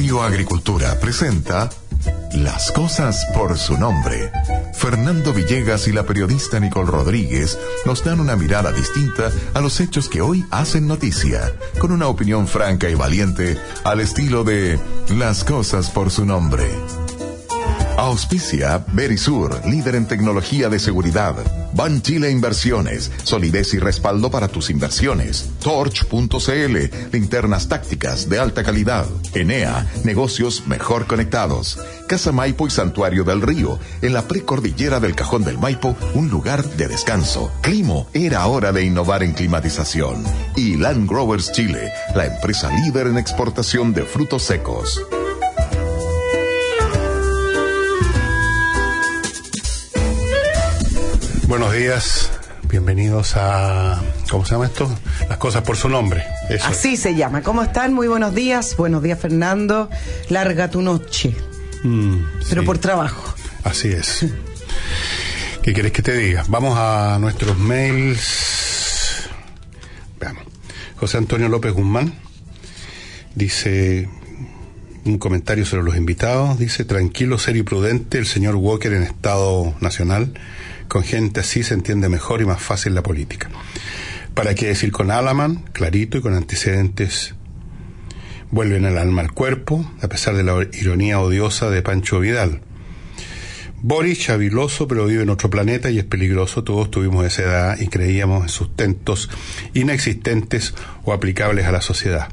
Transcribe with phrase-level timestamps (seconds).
[0.00, 1.68] Radio Agricultura presenta
[2.32, 4.32] Las cosas por su nombre.
[4.72, 10.08] Fernando Villegas y la periodista Nicole Rodríguez nos dan una mirada distinta a los hechos
[10.08, 14.80] que hoy hacen noticia, con una opinión franca y valiente al estilo de
[15.10, 16.64] Las cosas por su nombre.
[18.00, 21.34] Auspicia Berisur, líder en tecnología de seguridad.
[21.74, 25.50] Ban Chile Inversiones, solidez y respaldo para tus inversiones.
[25.62, 26.76] Torch.cl,
[27.12, 29.04] linternas tácticas de alta calidad.
[29.34, 31.78] Enea, negocios mejor conectados.
[32.08, 36.64] Casa Maipo y Santuario del Río, en la precordillera del Cajón del Maipo, un lugar
[36.64, 37.52] de descanso.
[37.60, 40.24] Climo, era hora de innovar en climatización.
[40.56, 45.02] Y Land Growers Chile, la empresa líder en exportación de frutos secos.
[51.50, 52.30] Buenos días,
[52.68, 54.00] bienvenidos a.
[54.30, 54.88] ¿Cómo se llama esto?
[55.28, 56.22] Las cosas por su nombre.
[56.48, 56.64] Eso.
[56.64, 57.42] Así se llama.
[57.42, 57.92] ¿Cómo están?
[57.92, 58.76] Muy buenos días.
[58.76, 59.90] Buenos días, Fernando.
[60.28, 61.34] Larga tu noche.
[61.82, 63.34] Mm, Pero sí, por trabajo.
[63.64, 64.26] Así es.
[65.62, 66.44] ¿Qué quieres que te diga?
[66.46, 69.28] Vamos a nuestros mails.
[70.20, 70.44] Veamos.
[70.98, 72.14] José Antonio López Guzmán
[73.34, 74.08] dice
[75.04, 76.60] un comentario sobre los invitados.
[76.60, 80.32] Dice: tranquilo, serio y prudente, el señor Walker en estado nacional.
[80.90, 83.48] Con gente así se entiende mejor y más fácil la política.
[84.34, 85.62] ¿Para qué decir con Alaman?
[85.72, 87.36] Clarito y con antecedentes.
[88.50, 92.62] Vuelven el alma al cuerpo, a pesar de la ironía odiosa de Pancho Vidal.
[93.80, 96.64] Boris, chaviloso, pero vive en otro planeta y es peligroso.
[96.64, 99.30] Todos tuvimos esa edad y creíamos en sustentos
[99.74, 100.74] inexistentes
[101.04, 102.32] o aplicables a la sociedad.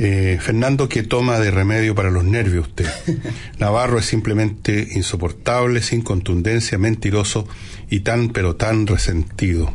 [0.00, 2.86] Eh, Fernando, ¿qué toma de remedio para los nervios usted?
[3.58, 7.46] Navarro es simplemente insoportable, sin contundencia, mentiroso
[7.90, 9.72] y tan, pero tan resentido.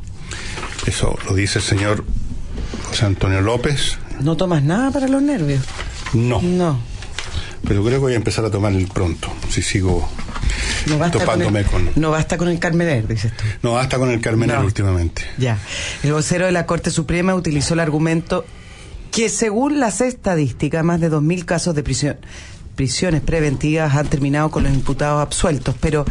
[0.86, 2.06] Eso lo dice el señor
[2.86, 3.98] José Antonio López.
[4.22, 5.62] ¿No tomas nada para los nervios?
[6.14, 6.80] No, No.
[7.68, 10.08] pero creo que voy a empezar a tomar el pronto, si sigo
[10.86, 11.90] No basta, con topándome el, con...
[11.96, 13.44] no basta con el Carmener, dices tú.
[13.64, 14.66] No, hasta con el Carmenero No.
[14.66, 15.24] últimamente.
[15.38, 15.58] Ya.
[16.04, 18.46] El vocero de la Corte Suprema utilizó el argumento
[19.14, 22.18] que según las estadísticas, más de 2.000 casos de prisión,
[22.76, 25.76] prisiones preventivas han terminado con los imputados absueltos.
[25.80, 26.04] Pero,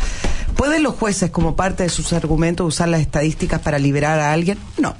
[0.57, 4.57] ¿pueden los jueces, como parte de sus argumentos, usar las estadísticas para liberar a alguien?
[4.79, 4.95] No.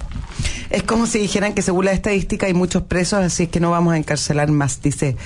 [0.69, 3.71] Es como si dijeran que según la estadística hay muchos presos, así es que no
[3.71, 5.17] vamos a encarcelar más, dice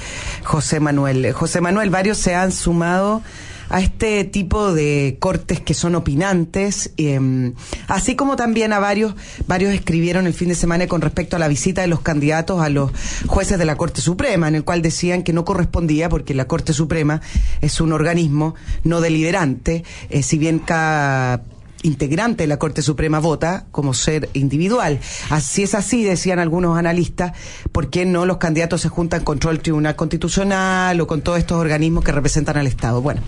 [0.44, 1.32] José Manuel.
[1.32, 3.22] José Manuel, varios se han sumado
[3.68, 7.52] a este tipo de cortes que son opinantes, eh,
[7.88, 9.14] así como también a varios,
[9.46, 12.68] varios escribieron el fin de semana con respecto a la visita de los candidatos a
[12.68, 12.92] los
[13.26, 16.72] jueces de la Corte Suprema, en el cual decían que no correspondía porque la Corte
[16.72, 17.20] Suprema
[17.60, 21.42] es un organismo no deliberante, eh, si bien cada
[21.86, 25.00] integrante de la Corte Suprema vota como ser individual.
[25.30, 27.32] Así es así, decían algunos analistas,
[27.72, 31.58] ¿por qué no los candidatos se juntan contra el Tribunal Constitucional o con todos estos
[31.58, 33.00] organismos que representan al Estado?
[33.00, 33.22] Bueno,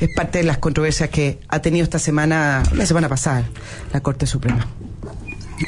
[0.00, 3.48] es parte de las controversias que ha tenido esta semana, la semana pasada,
[3.92, 4.66] la Corte Suprema.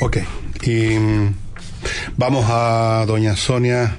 [0.00, 0.18] Ok.
[0.62, 1.34] Y mm,
[2.16, 3.98] vamos a doña Sonia.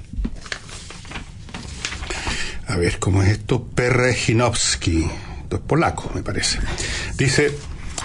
[2.67, 3.63] A ver, ¿cómo es esto?
[3.63, 5.07] Perreginowski.
[5.43, 6.59] Esto es polaco, me parece.
[7.17, 7.55] Dice,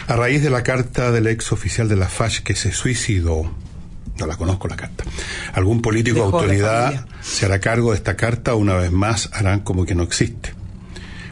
[0.09, 3.53] a raíz de la carta del ex oficial de la FASH que se suicidó,
[4.19, 5.05] no la conozco la carta,
[5.53, 9.61] algún político o Dejó autoridad se hará cargo de esta carta, una vez más harán
[9.61, 10.55] como que no existe.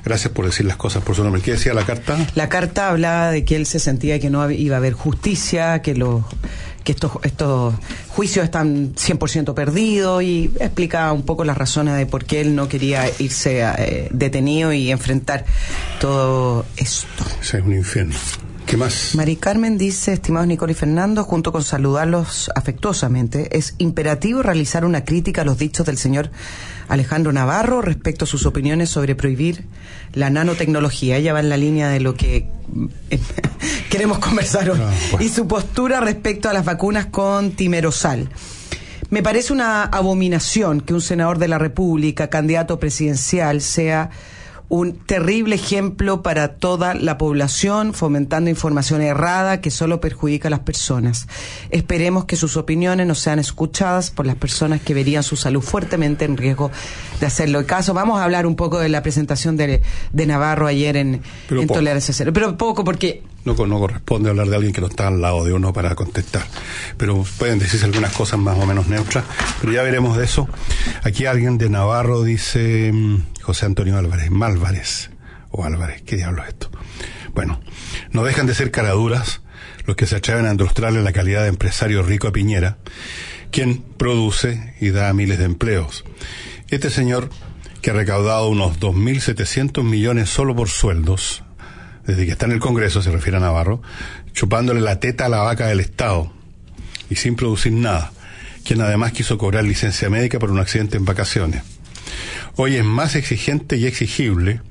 [0.04, 1.42] Gracias por decir las cosas por su nombre.
[1.42, 2.16] ¿Qué decía la carta?
[2.36, 5.96] La carta hablaba de que él se sentía que no iba a haber justicia, que
[5.96, 6.22] los
[6.84, 7.74] que estos, estos
[8.10, 12.68] juicios están 100% perdidos y explicaba un poco las razones de por qué él no
[12.68, 15.44] quería irse eh, detenido y enfrentar
[15.98, 17.24] todo esto.
[17.42, 18.14] Ese es un infierno.
[18.66, 19.14] ¿Qué más?
[19.14, 25.04] Mari Carmen dice, estimados Nicole y Fernando, junto con saludarlos afectuosamente, es imperativo realizar una
[25.04, 26.32] crítica a los dichos del señor
[26.88, 29.66] Alejandro Navarro respecto a sus opiniones sobre prohibir
[30.14, 31.16] la nanotecnología.
[31.16, 32.48] Ella va en la línea de lo que
[33.10, 33.20] eh,
[33.90, 34.80] queremos conversar hoy.
[34.82, 35.24] Ah, bueno.
[35.24, 38.28] Y su postura respecto a las vacunas con timerosal.
[39.10, 44.10] Me parece una abominación que un senador de la República, candidato presidencial, sea
[44.68, 50.60] un terrible ejemplo para toda la población, fomentando información errada que solo perjudica a las
[50.60, 51.28] personas.
[51.70, 56.24] Esperemos que sus opiniones no sean escuchadas por las personas que verían su salud fuertemente
[56.24, 56.70] en riesgo
[57.20, 57.60] de hacerlo.
[57.60, 59.82] El caso, vamos a hablar un poco de la presentación de,
[60.12, 61.66] de Navarro ayer en, en.
[61.68, 62.32] Tolerancia Cero.
[62.32, 65.52] Pero poco, porque No, no corresponde hablar de alguien que no está al lado de
[65.52, 66.42] uno para contestar.
[66.96, 69.24] Pero pueden decirse algunas cosas más o menos neutras.
[69.60, 70.48] Pero ya veremos de eso.
[71.04, 73.16] Aquí alguien de Navarro dice mm,
[73.46, 74.28] José Antonio Álvarez.
[74.28, 75.10] Málvarez.
[75.52, 76.02] O Álvarez.
[76.02, 76.68] ¿Qué diablo es esto?
[77.32, 77.60] Bueno,
[78.10, 79.40] no dejan de ser caraduras
[79.84, 82.78] los que se atreven a endrostrarle la calidad de empresario rico a Piñera,
[83.52, 86.04] quien produce y da miles de empleos.
[86.70, 87.30] Este señor,
[87.82, 91.44] que ha recaudado unos 2.700 millones solo por sueldos,
[92.04, 93.80] desde que está en el Congreso, se refiere a Navarro,
[94.32, 96.32] chupándole la teta a la vaca del Estado
[97.08, 98.10] y sin producir nada,
[98.64, 101.75] quien además quiso cobrar licencia médica por un accidente en vacaciones.
[102.58, 104.62] Hoy es más exigente y exigible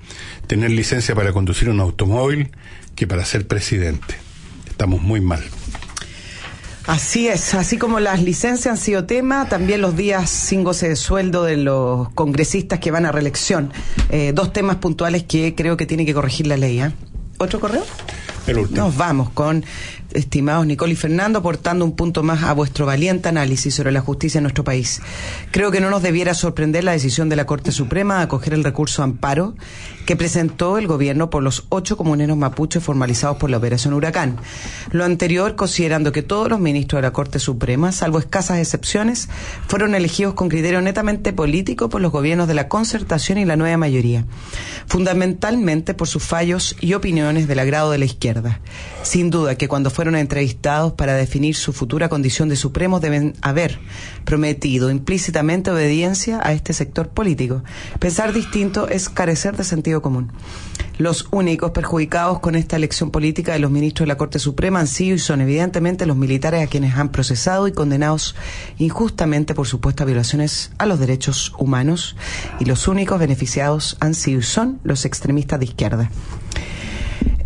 [0.47, 2.49] tener licencia para conducir un automóvil
[2.95, 4.15] que para ser presidente.
[4.67, 5.43] Estamos muy mal.
[6.87, 10.95] Así es, así como las licencias han sido tema, también los días sin goce de
[10.95, 13.71] sueldo de los congresistas que van a reelección.
[14.09, 16.81] Eh, dos temas puntuales que creo que tiene que corregir la ley.
[16.81, 16.91] ¿eh?
[17.37, 17.83] ¿Otro correo?
[18.47, 18.81] El último.
[18.81, 19.63] Nos vamos con
[20.15, 24.39] estimados Nicole y Fernando, aportando un punto más a vuestro valiente análisis sobre la justicia
[24.39, 25.01] en nuestro país.
[25.51, 28.63] Creo que no nos debiera sorprender la decisión de la Corte Suprema de acoger el
[28.63, 29.55] recurso amparo
[30.05, 34.37] que presentó el gobierno por los ocho comuneros mapuches formalizados por la Operación Huracán.
[34.91, 39.29] Lo anterior, considerando que todos los ministros de la Corte Suprema, salvo escasas excepciones,
[39.67, 43.77] fueron elegidos con criterio netamente político por los gobiernos de la concertación y la nueva
[43.77, 44.25] mayoría,
[44.85, 48.59] fundamentalmente por sus fallos y opiniones del agrado de la izquierda.
[49.01, 53.79] Sin duda que cuando fueron entrevistados para definir su futura condición de supremos deben haber
[54.25, 57.63] prometido implícitamente obediencia a este sector político.
[57.97, 60.31] Pensar distinto es carecer de sentido común.
[60.97, 64.87] Los únicos perjudicados con esta elección política de los ministros de la Corte Suprema han
[64.87, 68.35] sido y son evidentemente los militares a quienes han procesado y condenados
[68.77, 72.15] injustamente por supuestas violaciones a los derechos humanos
[72.59, 76.09] y los únicos beneficiados han sido y son los extremistas de izquierda.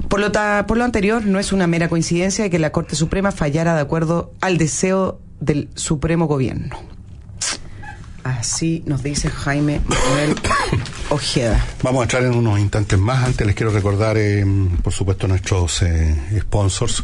[0.10, 0.32] Por lo,
[0.68, 3.82] por lo anterior, no es una mera coincidencia de que la Corte Suprema fallara de
[3.82, 6.78] acuerdo al deseo del Supremo Gobierno.
[8.24, 10.36] Así nos dice Jaime Manuel
[11.10, 11.66] Ojeda.
[11.84, 13.24] Vamos a entrar en unos instantes más.
[13.24, 14.46] Antes les quiero recordar, eh,
[14.84, 17.04] por supuesto, nuestros eh, sponsors.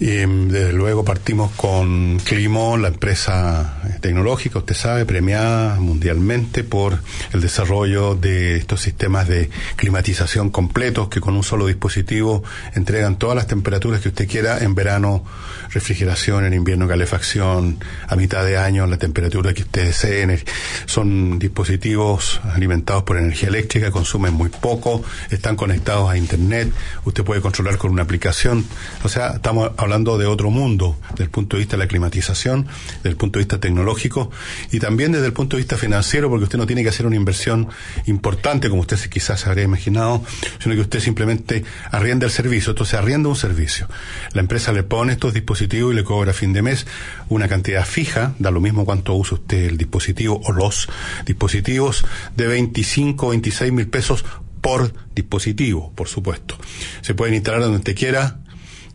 [0.00, 6.98] Y desde luego partimos con Climo, la empresa tecnológica, usted sabe, premiada mundialmente por
[7.32, 12.42] el desarrollo de estos sistemas de climatización completos que con un solo dispositivo
[12.74, 15.24] entregan todas las temperaturas que usted quiera en verano,
[15.70, 20.44] refrigeración, en invierno calefacción, a mitad de año la temperatura que usted desee.
[20.86, 26.72] Son dispositivos alimentados por energía eléctrica, consumen muy poco, están conectados a internet,
[27.04, 28.64] usted puede controlar con una aplicación.
[29.02, 32.66] O sea, estamos hablando de otro mundo, desde el punto de vista de la climatización,
[32.96, 34.30] desde el punto de vista tecnológico
[34.72, 37.16] y también desde el punto de vista financiero, porque usted no tiene que hacer una
[37.16, 37.68] inversión
[38.06, 40.22] importante, como usted quizás se habría imaginado,
[40.58, 42.70] sino que usted simplemente arrienda el servicio.
[42.70, 43.88] Entonces, arrienda un servicio.
[44.32, 46.86] La empresa le pone estos dispositivos y le cobra a fin de mes
[47.28, 50.88] una cantidad fija, da lo mismo cuánto usa usted el dispositivo o los
[51.26, 52.04] dispositivos,
[52.36, 54.24] de 25 o 26 mil pesos
[54.60, 56.56] por dispositivo, por supuesto.
[57.02, 58.38] Se pueden instalar donde usted quiera,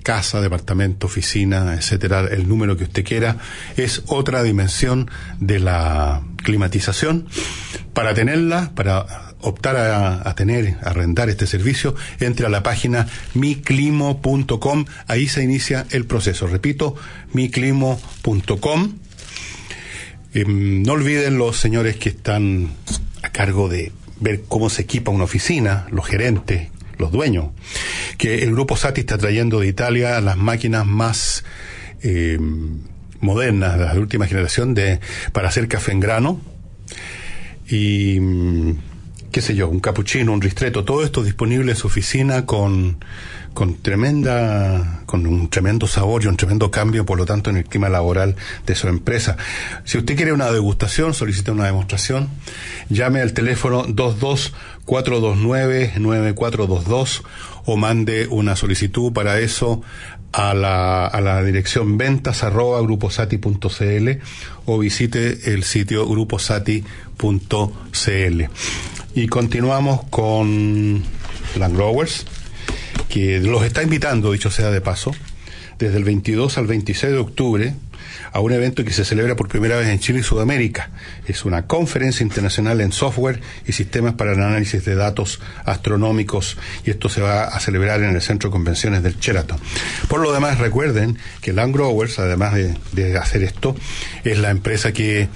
[0.10, 3.38] casa, departamento, oficina, etcétera, el número que usted quiera,
[3.78, 5.08] es otra dimensión
[5.40, 7.28] de la climatización.
[7.94, 14.86] Para tenerla, para optar a, tener, a arrendar este servicio, entre a la página miclimo.com,
[15.06, 16.48] ahí se inicia el proceso.
[16.48, 16.96] Repito,
[17.34, 18.94] miclimo.com.
[20.34, 22.72] Em, no olviden los señores que están
[23.22, 26.70] a cargo de ver cómo se equipa una oficina, los gerentes,
[27.00, 27.48] los dueños,
[28.18, 31.44] que el grupo Sati está trayendo de Italia las máquinas más
[32.04, 32.38] eh,
[33.22, 35.00] modernas, de la última generación, de,
[35.32, 36.42] para hacer café en grano.
[37.70, 38.78] Y mm,
[39.32, 42.98] qué sé yo, un capuchino, un ristreto, todo esto disponible en su oficina con
[43.54, 47.66] con tremenda, con un tremendo sabor y un tremendo cambio, por lo tanto, en el
[47.66, 48.36] clima laboral
[48.66, 49.38] de su empresa.
[49.84, 52.30] Si usted quiere una degustación, solicita una demostración,
[52.90, 53.86] llame al teléfono
[54.90, 57.22] 22429-9422
[57.66, 59.84] o mande una solicitud para eso
[60.32, 64.10] a la, a la dirección ventas arroba gruposati.cl
[64.66, 68.44] o visite el sitio gruposati.cl.
[69.16, 71.04] Y continuamos con
[71.58, 72.26] Land Growers
[73.10, 75.12] que los está invitando, dicho sea de paso,
[75.80, 77.74] desde el 22 al 26 de octubre
[78.32, 80.90] a un evento que se celebra por primera vez en Chile y Sudamérica.
[81.28, 86.92] Es una conferencia internacional en software y sistemas para el análisis de datos astronómicos y
[86.92, 89.60] esto se va a celebrar en el Centro de Convenciones del Sheraton.
[90.08, 93.76] Por lo demás, recuerden que Land Growers, además de, hacer esto,
[94.24, 95.30] es la empresa que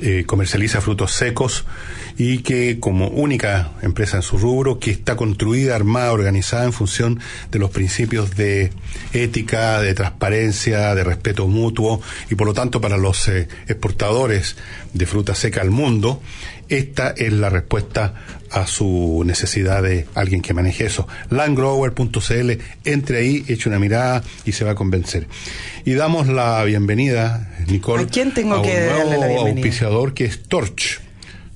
[0.00, 1.64] eh, comercializa frutos secos
[2.16, 7.20] y que como única empresa en su rubro, que está construida, armada, organizada en función
[7.50, 8.70] de los principios de
[9.12, 12.00] ética, de transparencia, de respeto mutuo
[12.30, 14.56] y por lo tanto para los eh, exportadores
[14.92, 16.20] de fruta seca al mundo,
[16.68, 18.14] esta es la respuesta
[18.50, 21.06] a su necesidad de alguien que maneje eso.
[21.30, 22.50] Landgrower.cl,
[22.84, 25.26] entre ahí, eche una mirada y se va a convencer.
[25.84, 29.66] Y damos la bienvenida, Nicole, ¿A quién tengo un que nuevo darle la bienvenida?
[29.66, 31.00] auspiciador que es Torch.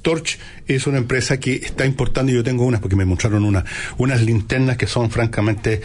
[0.06, 3.64] Torch es una empresa que está importando, y yo tengo unas porque me mostraron una,
[3.98, 5.80] unas linternas que son francamente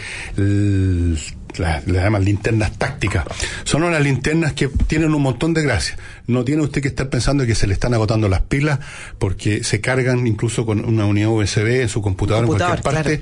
[1.58, 3.26] las, llaman linternas tácticas.
[3.64, 5.98] Son unas linternas que tienen un montón de gracia.
[6.28, 8.80] No tiene usted que estar pensando que se le están agotando las pilas
[9.20, 13.22] porque se cargan incluso con una unidad USB en su computador, en cualquier parte.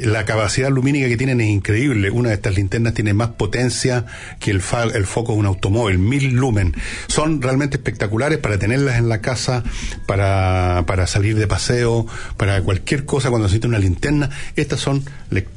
[0.00, 2.10] la capacidad lumínica que tienen es increíble.
[2.10, 4.06] Una de estas linternas tiene más potencia
[4.40, 4.62] que el,
[4.94, 6.74] el foco de un automóvil, mil lumen.
[7.08, 9.62] Son realmente espectaculares para tenerlas en la casa,
[10.06, 12.06] para, para salir de paseo,
[12.36, 14.30] para cualquier cosa cuando necesita una linterna.
[14.56, 15.04] Estas son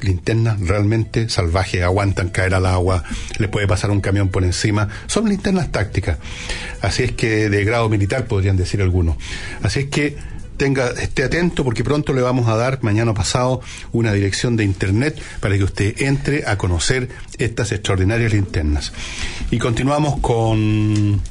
[0.01, 3.03] linternas realmente salvajes aguantan caer al agua,
[3.37, 4.89] le puede pasar un camión por encima.
[5.07, 6.17] Son linternas tácticas.
[6.82, 9.18] Así es que de grado militar podrían decir algunos.
[9.62, 10.18] Así es que
[10.60, 13.62] tenga, esté atento porque pronto le vamos a dar mañana pasado
[13.94, 18.91] una dirección de internet para que usted entre a conocer estas extraordinarias linternas.
[19.51, 21.22] Y continuamos con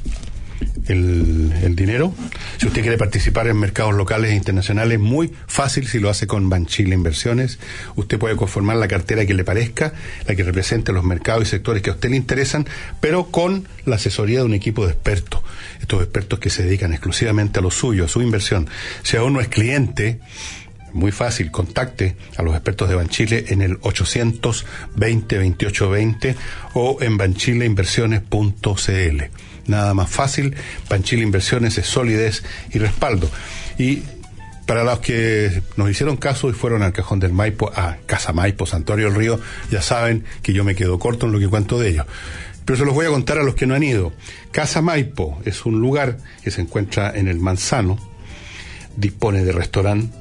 [0.89, 2.13] el, dinero.
[2.57, 6.49] Si usted quiere participar en mercados locales e internacionales, muy fácil si lo hace con
[6.49, 7.59] Banchile Inversiones.
[7.95, 9.93] Usted puede conformar la cartera que le parezca,
[10.27, 12.67] la que represente los mercados y sectores que a usted le interesan,
[12.99, 15.41] pero con la asesoría de un equipo de expertos.
[15.79, 18.67] Estos expertos que se dedican exclusivamente a lo suyo, a su inversión.
[19.03, 20.19] Si aún no es cliente,
[20.93, 24.65] muy fácil, contacte a los expertos de Banchile en el 820
[24.95, 26.35] 2820
[26.73, 30.55] o en banchileinversiones.cl nada más fácil.
[30.87, 33.29] Panchile Inversiones es solidez y respaldo.
[33.77, 34.03] Y
[34.65, 38.65] para los que nos hicieron caso y fueron al cajón del Maipo, a Casa Maipo,
[38.65, 39.39] Santuario del Río,
[39.71, 42.05] ya saben que yo me quedo corto en lo que cuento de ellos.
[42.65, 44.13] Pero se los voy a contar a los que no han ido.
[44.51, 47.97] Casa Maipo es un lugar que se encuentra en el Manzano,
[48.95, 50.15] dispone de restaurante,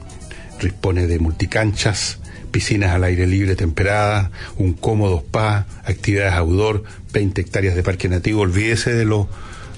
[0.63, 7.75] dispone de multicanchas, piscinas al aire libre temperadas, un cómodo spa, actividades outdoor, 20 hectáreas
[7.75, 8.43] de parque nativo.
[8.43, 9.27] Olvídese de los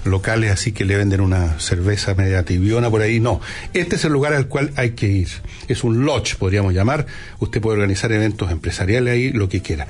[0.05, 3.19] locales así que le venden una cerveza media tibiona por ahí.
[3.19, 3.41] No,
[3.73, 5.29] este es el lugar al cual hay que ir.
[5.67, 7.05] Es un lodge, podríamos llamar.
[7.39, 9.87] Usted puede organizar eventos empresariales ahí, lo que quiera.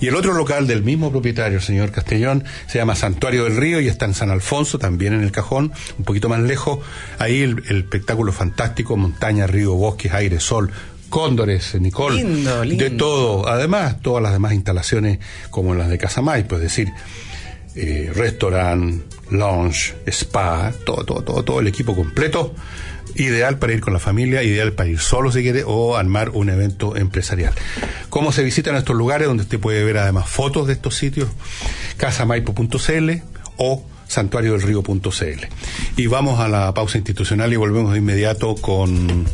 [0.00, 3.80] Y el otro local del mismo propietario, el señor Castellón, se llama Santuario del Río
[3.80, 6.80] y está en San Alfonso, también en el cajón, un poquito más lejos.
[7.18, 10.70] Ahí el, el espectáculo fantástico, montaña, río, bosques, aire, sol,
[11.12, 13.46] cóndores, Nicole, de todo.
[13.46, 15.18] Además, todas las demás instalaciones
[15.50, 16.90] como las de Casamay, pues decir,
[17.76, 22.54] eh, restaurant, lounge, spa, todo, todo, todo, todo el equipo completo.
[23.14, 26.48] Ideal para ir con la familia, ideal para ir solo si quiere o armar un
[26.48, 27.52] evento empresarial.
[28.08, 31.28] ¿Cómo se visitan estos lugares donde usted puede ver además fotos de estos sitios?
[31.98, 33.10] casamaipo.cl
[33.58, 35.46] o santuariodelrío.cl.
[35.98, 39.26] Y vamos a la pausa institucional y volvemos de inmediato con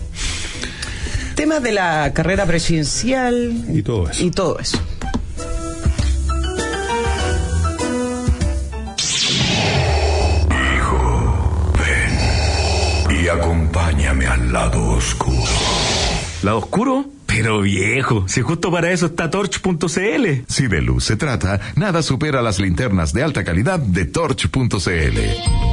[1.39, 4.25] temas de la carrera presidencial y todo eso.
[4.25, 4.77] Y todo eso.
[10.51, 15.53] Hijo, ven y acompáñame al lado oscuro.
[16.43, 17.05] ¿Lado oscuro?
[17.29, 20.27] Pero viejo, si justo para eso está torch.cl.
[20.49, 25.19] Si de luz se trata, nada supera las linternas de alta calidad de torch.cl.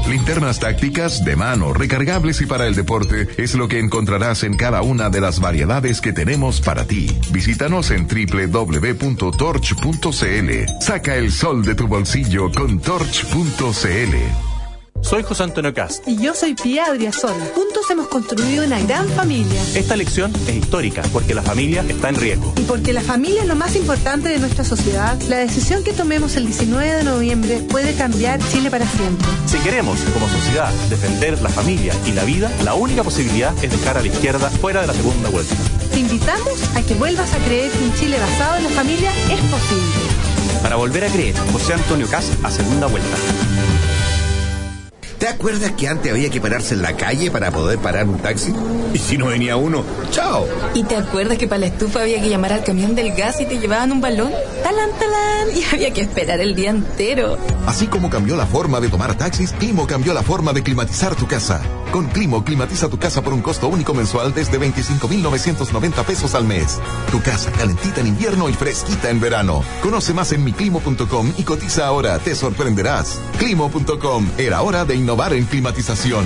[0.09, 4.81] Linternas tácticas, de mano, recargables y para el deporte es lo que encontrarás en cada
[4.83, 7.17] una de las variedades que tenemos para ti.
[7.31, 9.31] Visítanos en www.torch.cl.
[10.81, 14.54] Saca el sol de tu bolsillo con torch.cl.
[15.01, 16.07] Soy José Antonio Cast.
[16.07, 17.35] Y yo soy Pia Adriasol.
[17.53, 19.61] Juntos hemos construido una gran familia.
[19.75, 22.53] Esta elección es histórica porque la familia está en riesgo.
[22.57, 26.35] Y porque la familia es lo más importante de nuestra sociedad, la decisión que tomemos
[26.37, 29.27] el 19 de noviembre puede cambiar Chile para siempre.
[29.45, 33.97] Si queremos, como sociedad, defender la familia y la vida, la única posibilidad es dejar
[33.97, 35.53] a la izquierda fuera de la segunda vuelta.
[35.91, 39.39] Te invitamos a que vuelvas a creer que un Chile basado en la familia es
[39.41, 40.25] posible.
[40.63, 43.15] Para volver a creer, José Antonio Cast a segunda vuelta.
[45.19, 48.53] ¿Te acuerdas que antes había que pararse en la calle para poder parar un taxi?
[48.93, 50.45] Y si no venía uno, ¡chao!
[50.73, 53.45] ¿Y te acuerdas que para la estufa había que llamar al camión del gas y
[53.45, 54.31] te llevaban un balón?
[54.61, 55.55] ¡Talán, talán!
[55.55, 57.37] Y había que esperar el día entero.
[57.65, 61.27] Así como cambió la forma de tomar taxis, Climo cambió la forma de climatizar tu
[61.27, 61.61] casa.
[61.95, 66.77] Con Climo, climatiza tu casa por un costo único mensual desde 25,990 pesos al mes.
[67.09, 69.63] Tu casa calentita en invierno y fresquita en verano.
[69.81, 73.21] Conoce más en miclimo.com y cotiza ahora, te sorprenderás.
[73.39, 76.25] Climo.com, era hora de innovar en climatización.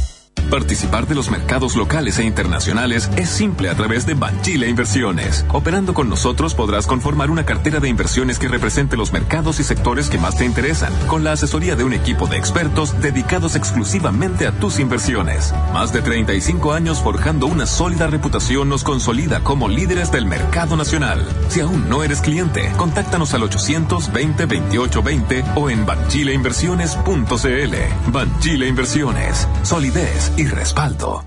[0.51, 5.45] Participar de los mercados locales e internacionales es simple a través de Banchile Inversiones.
[5.47, 10.09] Operando con nosotros podrás conformar una cartera de inversiones que represente los mercados y sectores
[10.09, 14.51] que más te interesan, con la asesoría de un equipo de expertos dedicados exclusivamente a
[14.51, 15.53] tus inversiones.
[15.73, 21.25] Más de 35 años forjando una sólida reputación nos consolida como líderes del mercado nacional.
[21.47, 28.11] Si aún no eres cliente, contáctanos al 820 2820 o en banchileinversiones.cl.
[28.11, 31.23] Banchile Inversiones, solidez y respaldo.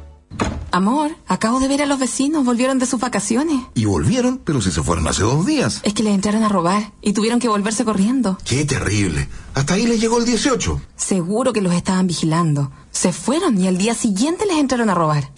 [0.72, 3.60] Amor, acabo de ver a los vecinos, volvieron de sus vacaciones.
[3.74, 5.80] Y volvieron, pero si se fueron hace dos días.
[5.84, 8.36] Es que les entraron a robar y tuvieron que volverse corriendo.
[8.44, 9.28] Qué terrible.
[9.54, 10.80] Hasta ahí les llegó el 18.
[10.96, 12.72] Seguro que los estaban vigilando.
[12.90, 15.30] Se fueron y al día siguiente les entraron a robar.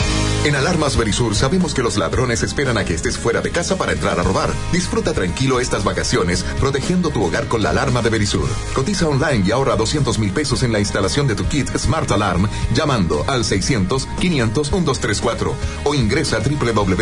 [0.47, 3.91] En Alarmas Verisur sabemos que los ladrones esperan a que estés fuera de casa para
[3.91, 4.49] entrar a robar.
[4.71, 8.49] Disfruta tranquilo estas vacaciones protegiendo tu hogar con la alarma de Verisur.
[8.73, 12.49] Cotiza online y ahorra 200 mil pesos en la instalación de tu kit Smart Alarm
[12.73, 17.01] llamando al 600 500 1234 o ingresa a www.verisur.cl.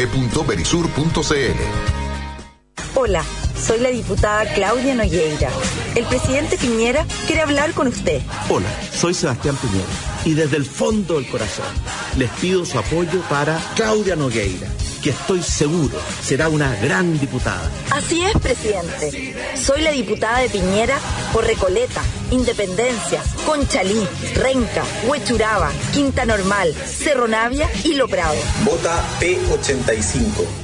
[2.95, 3.25] Hola,
[3.63, 5.51] soy la diputada Claudia Nogueira.
[5.95, 8.23] El presidente Piñera quiere hablar con usted.
[8.49, 11.67] Hola, soy Sebastián Piñera y desde el fondo del corazón
[12.17, 14.69] les pido su apoyo para Claudia Nogueira,
[15.03, 17.71] que estoy seguro será una gran diputada.
[17.91, 19.35] Así es, presidente.
[19.57, 20.99] Soy la diputada de Piñera
[21.33, 28.37] por Recoleta, Independencia, Conchalí, Renca, Huechuraba, Quinta Normal, Cerro Navia y Lo Prado.
[28.65, 30.64] Vota P85.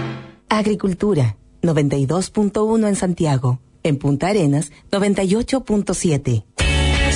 [0.53, 3.61] Agricultura, 92.1 en Santiago.
[3.83, 6.43] En Punta Arenas, 98.7.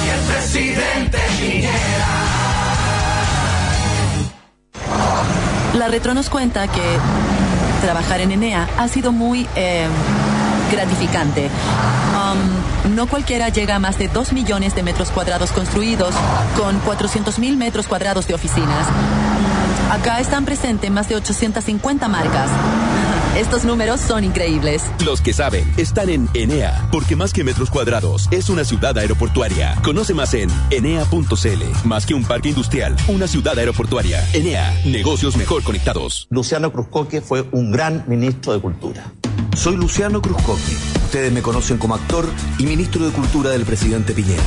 [0.06, 2.21] Y el presidente.
[5.74, 6.82] La retro nos cuenta que
[7.80, 9.86] trabajar en Enea ha sido muy eh,
[10.70, 11.48] gratificante.
[12.12, 16.14] Um, no cualquiera llega a más de 2 millones de metros cuadrados construidos
[16.58, 18.86] con 400 mil metros cuadrados de oficinas.
[19.90, 22.50] Acá están presentes más de 850 marcas.
[23.36, 24.82] Estos números son increíbles.
[25.02, 29.74] Los que saben están en Enea, porque más que metros cuadrados, es una ciudad aeroportuaria.
[29.82, 31.86] Conoce más en enea.cl.
[31.88, 34.22] Más que un parque industrial, una ciudad aeroportuaria.
[34.34, 36.26] Enea, negocios mejor conectados.
[36.28, 39.10] Luciano Cruzcoque fue un gran ministro de Cultura.
[39.56, 40.76] Soy Luciano Cruzcoque.
[41.06, 44.42] Ustedes me conocen como actor y ministro de Cultura del presidente Piñera.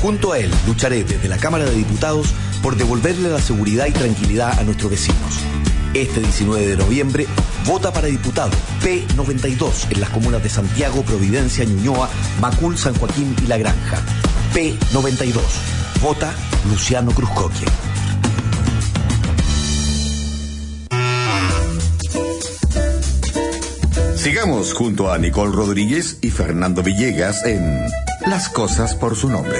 [0.00, 2.28] Junto a él lucharé desde la Cámara de Diputados
[2.62, 5.40] por devolverle la seguridad y tranquilidad a nuestros vecinos.
[5.92, 7.26] Este 19 de noviembre,
[7.66, 8.50] vota para diputado
[8.82, 12.08] P92 en las comunas de Santiago, Providencia, Ñuñoa,
[12.40, 13.98] Macul, San Joaquín y La Granja.
[14.54, 15.40] P92.
[16.00, 16.32] Vota
[16.70, 17.64] Luciano Cruzcoque.
[24.16, 27.80] Sigamos junto a Nicole Rodríguez y Fernando Villegas en
[28.26, 29.58] Las cosas por su nombre.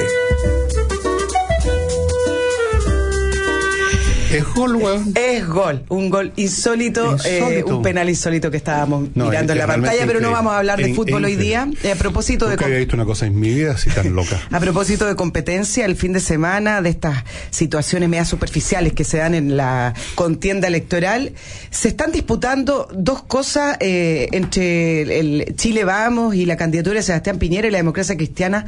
[4.32, 5.12] Es gol, weón.
[5.14, 9.66] Es gol, un gol insólito, eh, un penal insólito que estábamos No, mirando es- en
[9.66, 11.68] la pantalla, pero no vamos a hablar de fútbol hoy día.
[11.82, 14.40] Eh, a propósito de Nunca había visto una cosa en mi vida así tan loca.
[14.50, 19.18] A propósito de competencia, el fin de semana, de estas situaciones medias superficiales que se
[19.18, 21.32] dan en la contienda electoral,
[21.70, 27.38] se están disputando dos cosas eh, entre el Chile Vamos y la candidatura de Sebastián
[27.38, 28.64] Piñera y la democracia cristiana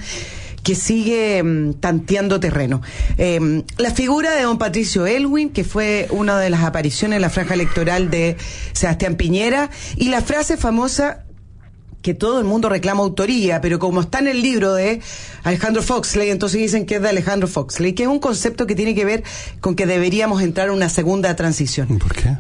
[0.65, 2.83] que sigue mm, tanteando terreno.
[3.17, 7.31] Eh, la figura de don Patricio Elwin, que fue una de las apariciones en la
[7.31, 8.37] franja electoral de
[8.73, 11.25] Sebastián Piñera, y la frase famosa
[12.03, 15.01] que todo el mundo reclama autoría, pero como está en el libro de
[15.43, 18.95] Alejandro Foxley, entonces dicen que es de Alejandro Foxley, que es un concepto que tiene
[18.95, 19.23] que ver
[19.61, 21.99] con que deberíamos entrar en una segunda transición.
[21.99, 22.37] ¿Por qué?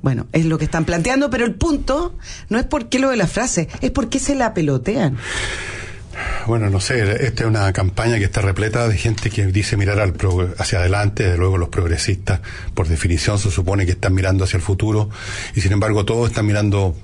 [0.00, 2.14] Bueno, es lo que están planteando, pero el punto
[2.48, 5.18] no es por qué lo de la frase, es por qué se la pelotean.
[6.46, 9.98] Bueno, no sé, esta es una campaña que está repleta de gente que dice mirar
[10.00, 12.40] al pro- hacia adelante, desde luego los progresistas,
[12.74, 15.08] por definición, se supone que están mirando hacia el futuro,
[15.54, 16.94] y sin embargo todos están mirando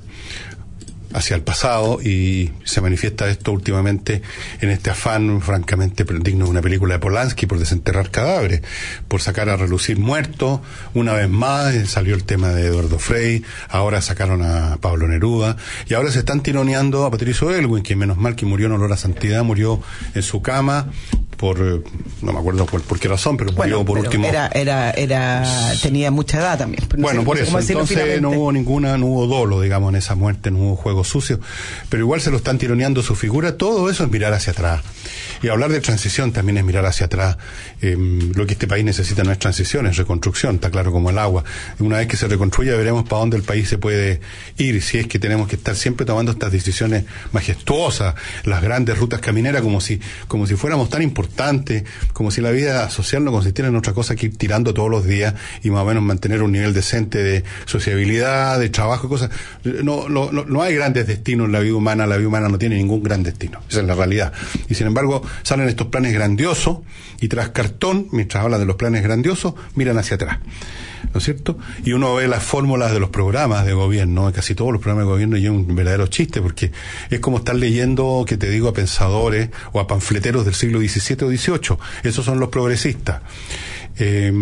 [1.13, 4.23] hacia el pasado y se manifiesta esto últimamente
[4.61, 8.63] en este afán francamente digno de una película de Polanski por desenterrar cadáveres,
[9.09, 10.61] por sacar a relucir muertos.
[10.95, 15.57] Una vez más salió el tema de Eduardo Frei, ahora sacaron a Pablo Neruda
[15.89, 18.93] y ahora se están tironeando a Patricio Elwin, que menos mal que murió en olor
[18.93, 19.81] a santidad, murió
[20.15, 20.89] en su cama
[21.41, 21.81] por, eh,
[22.21, 24.29] no me acuerdo por, por qué razón, pero murió Bueno, por pero último.
[24.29, 25.43] era, era, era,
[25.83, 26.85] tenía mucha edad también.
[26.97, 27.59] No Bueno, sé- por eso.
[27.59, 31.41] Entonces no hubo ninguna, no hubo dolo, digamos, en esa muerte, no hubo juego sucio.
[31.89, 33.57] Pero igual se lo están tironeando su figura.
[33.57, 34.83] Todo eso es mirar hacia atrás.
[35.43, 37.37] Y hablar de transición también es mirar hacia atrás.
[37.81, 37.97] Eh,
[38.35, 41.45] lo que este país necesita no es transición, es reconstrucción, está claro como el agua.
[41.79, 44.21] Una vez que se reconstruya veremos para dónde el país se puede
[44.59, 49.21] ir, si es que tenemos que estar siempre tomando estas decisiones majestuosas, las grandes rutas
[49.21, 53.69] camineras, como si, como si fuéramos tan importantes, como si la vida social no consistiera
[53.69, 56.53] en otra cosa que ir tirando todos los días y más o menos mantener un
[56.53, 59.31] nivel decente de sociabilidad, de trabajo, cosas.
[59.65, 62.77] No, no, no, hay grandes destinos en la vida humana, la vida humana no tiene
[62.77, 64.33] ningún gran destino, esa es la realidad.
[64.69, 65.00] Y sin embargo,
[65.43, 66.79] salen estos planes grandiosos
[67.21, 70.39] y tras cartón, mientras hablan de los planes grandiosos, miran hacia atrás.
[71.13, 71.59] ¿No es cierto?
[71.85, 75.13] Y uno ve las fórmulas de los programas de gobierno, casi todos los programas de
[75.13, 76.73] gobierno, y es un verdadero chiste, porque
[77.09, 81.25] es como estar leyendo, que te digo, a pensadores o a panfleteros del siglo XVII
[81.25, 81.79] o XVIII.
[82.05, 83.23] Esos son los progresistas.
[83.99, 84.33] Eh,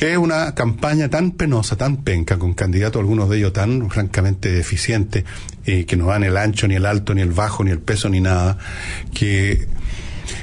[0.00, 5.24] es una campaña tan penosa, tan penca, con candidatos, algunos de ellos tan francamente deficientes,
[5.66, 8.08] eh, que no dan el ancho, ni el alto, ni el bajo, ni el peso,
[8.08, 8.58] ni nada,
[9.14, 9.66] que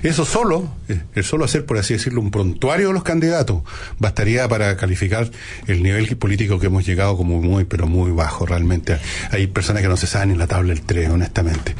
[0.03, 3.63] eso solo, eh, el solo hacer, por así decirlo, un prontuario de los candidatos,
[3.97, 5.29] bastaría para calificar
[5.67, 8.97] el nivel político que hemos llegado como muy, pero muy bajo, realmente.
[9.31, 11.75] Hay personas que no se saben ni la tabla del 3, honestamente.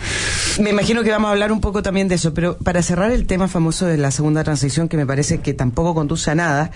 [0.59, 3.25] Me imagino que vamos a hablar un poco también de eso, pero para cerrar el
[3.25, 6.71] tema famoso de la segunda transición, que me parece que tampoco conduce a nada,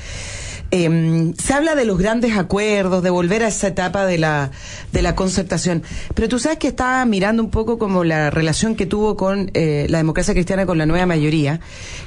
[0.76, 4.50] eh, se habla de los grandes acuerdos, de volver a esa etapa de la,
[4.92, 5.84] de la concertación.
[6.16, 9.86] Pero tú sabes que estaba mirando un poco como la relación que tuvo con eh,
[9.90, 11.60] la democracia cristiana con la nueva mayoría,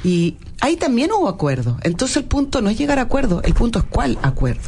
[0.03, 1.79] y ahí también hubo acuerdo.
[1.83, 4.62] Entonces el punto no es llegar a acuerdo, el punto es cuál acuerdo.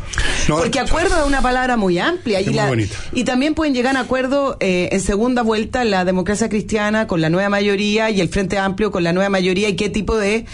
[0.63, 2.67] Porque acuerdo es una palabra muy amplia y, la-
[3.13, 7.31] y también pueden llegar a acuerdo eh, en segunda vuelta la democracia cristiana con la
[7.31, 10.45] nueva mayoría y el Frente Amplio con la nueva mayoría y qué tipo de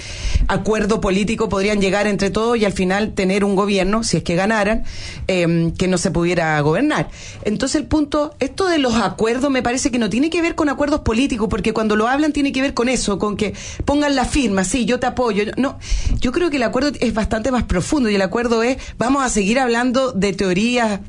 [0.48, 4.34] acuerdo político podrían llegar entre todos y al final tener un gobierno, si es que
[4.36, 4.84] ganaran,
[5.28, 7.08] eh, que no se pudiera gobernar.
[7.44, 10.68] Entonces el punto, esto de los acuerdos me parece que no tiene que ver con
[10.68, 14.24] acuerdos políticos, porque cuando lo hablan tiene que ver con eso, con que pongan la
[14.24, 15.23] firma, sí, yo te apoyo.
[15.56, 15.78] No,
[16.20, 19.28] yo creo que el acuerdo es bastante más profundo y el acuerdo es, vamos a
[19.28, 21.00] seguir hablando de teorías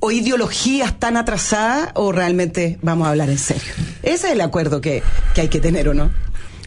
[0.00, 3.72] o ideologías tan atrasadas o realmente vamos a hablar en serio.
[4.02, 5.02] Ese es el acuerdo que,
[5.34, 6.10] que hay que tener, ¿o no?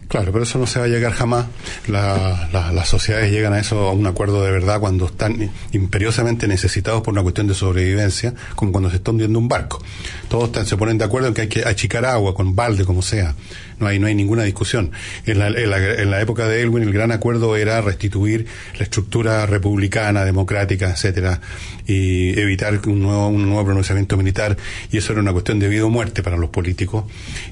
[0.07, 1.47] Claro, pero eso no se va a llegar jamás.
[1.87, 6.47] La- la- las sociedades llegan a eso, a un acuerdo de verdad, cuando están imperiosamente
[6.47, 9.83] necesitados por una cuestión de sobrevivencia, como cuando se está hundiendo un barco.
[10.29, 13.33] Todos se ponen de acuerdo en que hay que achicar agua con balde, como sea.
[13.79, 14.91] No hay, no hay ninguna discusión.
[15.25, 15.69] En la, en
[16.11, 21.41] la- época de Elwin, el gran acuerdo era restituir la estructura republicana, democrática, etcétera,
[21.85, 24.57] y evitar un nuevo, un nuevo pronunciamiento militar.
[24.91, 27.05] Y eso era una cuestión de vida o muerte para los políticos.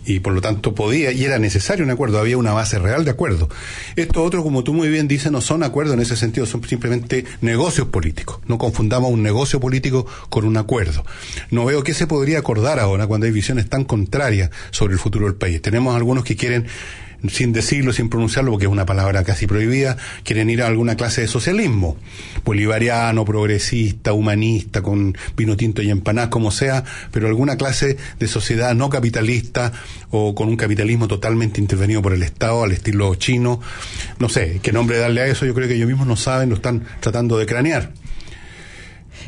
[0.06, 3.12] Y por lo tanto podía, y era necesario un acuerdo, había una base real de
[3.12, 3.50] acuerdo.
[3.96, 7.26] Esto otro, como tú muy bien dices, no son acuerdos en ese sentido, son simplemente
[7.42, 8.40] negocios políticos.
[8.48, 11.06] No confundamos un negocio político con un acuerdo.
[11.52, 15.26] No veo qué se podría acordar ahora cuando hay visiones tan contrarias sobre el futuro
[15.26, 15.62] del país.
[15.62, 16.67] Tenemos algunos que quieren
[17.30, 21.21] sin decirlo, sin pronunciarlo, porque es una palabra casi prohibida, quieren ir a alguna clase
[21.21, 21.97] de socialismo,
[22.43, 28.76] bolivariano, progresista, humanista, con vino tinto y empanadas, como sea, pero alguna clase de sociedad
[28.76, 29.71] no capitalista
[30.10, 33.62] o con un capitalismo totalmente intervenido por el Estado, al estilo chino.
[34.19, 36.56] No sé, qué nombre darle a eso, yo creo que ellos mismos no saben, lo
[36.56, 37.91] están tratando de cranear.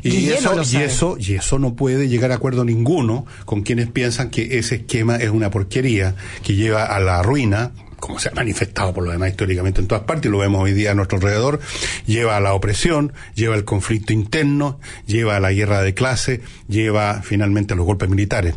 [0.05, 4.29] Y eso, y eso, y eso no puede llegar a acuerdo ninguno con quienes piensan
[4.29, 7.71] que ese esquema es una porquería que lleva a la ruina,
[8.05, 10.73] como se ha manifestado por lo demás históricamente en todas partes, y lo vemos hoy
[10.73, 11.59] día a nuestro alrededor,
[12.05, 17.21] lleva a la opresión, lleva al conflicto interno, lleva a la guerra de clase, lleva
[17.23, 18.55] finalmente a los golpes militares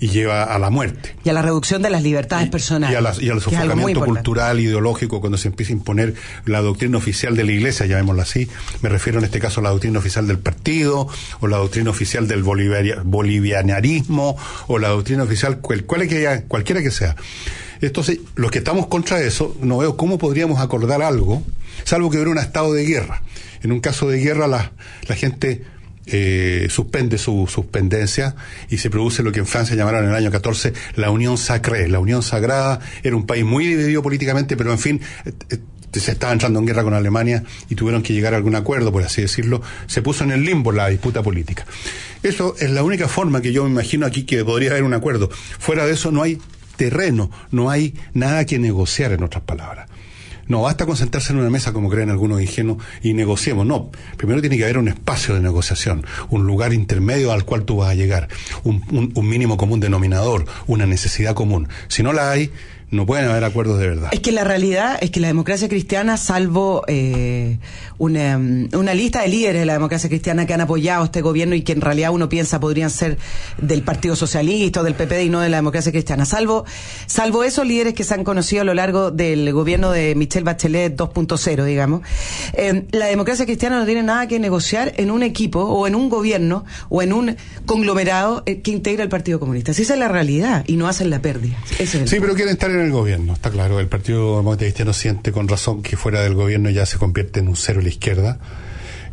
[0.00, 1.14] y lleva a la muerte.
[1.24, 2.94] Y a la reducción de las libertades personales.
[2.94, 6.14] Y, a la- y al sofocamiento cultural, ideológico, cuando se empieza a imponer
[6.46, 8.48] la doctrina oficial de la Iglesia, llamémosla así.
[8.80, 11.06] Me refiero en este caso a la doctrina oficial del partido,
[11.40, 17.14] o la doctrina oficial del bolivianismo, o la doctrina oficial, cual- cualquiera que sea.
[17.86, 21.42] Entonces, los que estamos contra eso, no veo cómo podríamos acordar algo,
[21.84, 23.22] salvo que hubiera un estado de guerra.
[23.62, 24.72] En un caso de guerra, la,
[25.08, 25.62] la gente
[26.06, 28.34] eh, suspende su suspendencia
[28.68, 31.88] y se produce lo que en Francia llamaron en el año 14 la Unión Sacrée.
[31.88, 35.58] La Unión Sagrada era un país muy dividido políticamente, pero en fin, eh, eh,
[35.92, 39.02] se estaba entrando en guerra con Alemania y tuvieron que llegar a algún acuerdo, por
[39.02, 39.62] así decirlo.
[39.86, 41.66] Se puso en el limbo la disputa política.
[42.22, 45.30] Eso es la única forma que yo me imagino aquí que podría haber un acuerdo.
[45.30, 46.38] Fuera de eso no hay
[46.76, 49.88] terreno, no hay nada que negociar, en otras palabras.
[50.48, 53.64] No basta con sentarse en una mesa como creen algunos ingenuos y negociemos.
[53.64, 57.76] No, primero tiene que haber un espacio de negociación, un lugar intermedio al cual tú
[57.76, 58.28] vas a llegar,
[58.64, 58.82] un,
[59.22, 61.68] mínimo común denominador, una necesidad común.
[61.88, 62.50] Si no la hay,
[62.92, 64.10] no pueden haber acuerdos de verdad.
[64.12, 67.58] Es que la realidad es que la democracia cristiana, salvo eh,
[67.96, 71.54] una, mm, una lista de líderes de la democracia cristiana que han apoyado este gobierno
[71.54, 73.16] y que en realidad uno piensa podrían ser
[73.56, 76.66] del Partido Socialista o del PPD y no de la democracia cristiana, salvo,
[77.06, 80.94] salvo esos líderes que se han conocido a lo largo del gobierno de Michelle Bachelet
[80.94, 82.02] 2.0, digamos,
[82.52, 86.10] eh, la democracia cristiana no tiene nada que negociar en un equipo o en un
[86.10, 89.72] gobierno o en un conglomerado eh, que integra el Partido Comunista.
[89.72, 91.56] Si esa es la realidad y no hacen la pérdida.
[91.78, 93.80] Ese es el Sí, pero quieren estar en el gobierno, está claro.
[93.80, 97.56] El Partido Demócrata siente con razón que fuera del gobierno ya se convierte en un
[97.56, 98.38] cero a la izquierda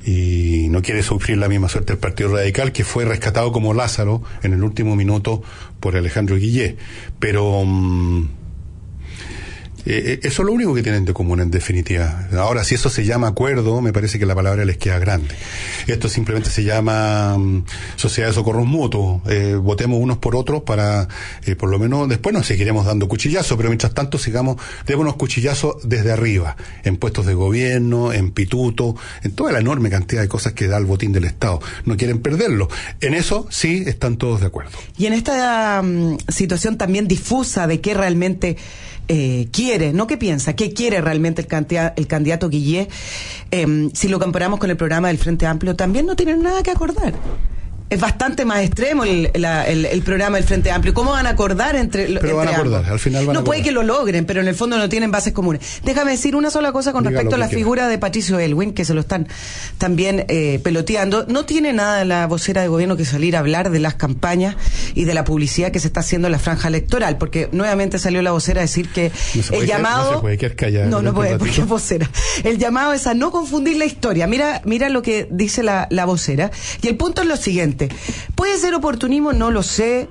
[0.05, 4.23] y no quiere sufrir la misma suerte del Partido Radical, que fue rescatado como Lázaro
[4.43, 5.43] en el último minuto
[5.79, 6.77] por Alejandro Guillé.
[7.19, 8.29] Pero mm,
[9.89, 12.27] eh, eh, eso es lo único que tienen de común en definitiva.
[12.37, 15.33] Ahora, si eso se llama acuerdo, me parece que la palabra les queda grande.
[15.87, 19.21] Esto simplemente se llama mm, sociedad de socorros mutuos.
[19.27, 21.07] Eh, votemos unos por otros para,
[21.43, 25.77] eh, por lo menos, después nos seguiremos dando cuchillazos, pero mientras tanto sigamos, démonos cuchillazos
[25.83, 30.53] desde arriba, en puestos de gobierno, en pituto, en toda la enorme cantidad de cosas
[30.53, 31.61] que da el botín del Estado.
[31.85, 32.69] No quieren perderlo.
[33.01, 34.71] En eso sí están todos de acuerdo.
[34.99, 38.57] Y en esta mm, situación también difusa de qué realmente
[39.09, 42.87] eh, quiere, no qué piensa, qué quiere realmente el, cantia- el candidato Guillé,
[43.51, 46.71] em, si lo comparamos con el programa del Frente Amplio, también no tienen nada que
[46.71, 47.13] acordar.
[47.89, 50.93] Es bastante más extremo el, la- el- el programa del Frente Amplio.
[50.93, 52.91] ¿Cómo van a acordar entre Pero van a acordar, ambos?
[52.91, 55.09] al final van a No puede que lo logren, pero en el fondo no tienen
[55.09, 55.61] bases comunes.
[55.83, 57.59] Déjame decir una sola cosa con Diga respecto a la quiera.
[57.59, 59.27] figura de Patricio Elwin, que se lo están
[59.79, 61.25] también eh, peloteando.
[61.27, 64.55] No tiene nada la vocera de gobierno que salir a hablar de las campañas
[64.93, 68.21] y de la publicidad que se está haciendo en la franja electoral, porque nuevamente salió
[68.21, 69.11] la vocera a decir que
[69.49, 70.11] No el llamado...
[70.11, 72.09] no se puede quedar callada No, no puede, porque es vocera.
[72.43, 74.27] El llamado es a no confundir la historia.
[74.27, 76.51] Mira, mira lo que dice la, la vocera.
[76.83, 77.78] Y el punto es lo siguiente.
[78.35, 79.31] ¿Puede ser oportunismo?
[79.33, 80.09] No lo sé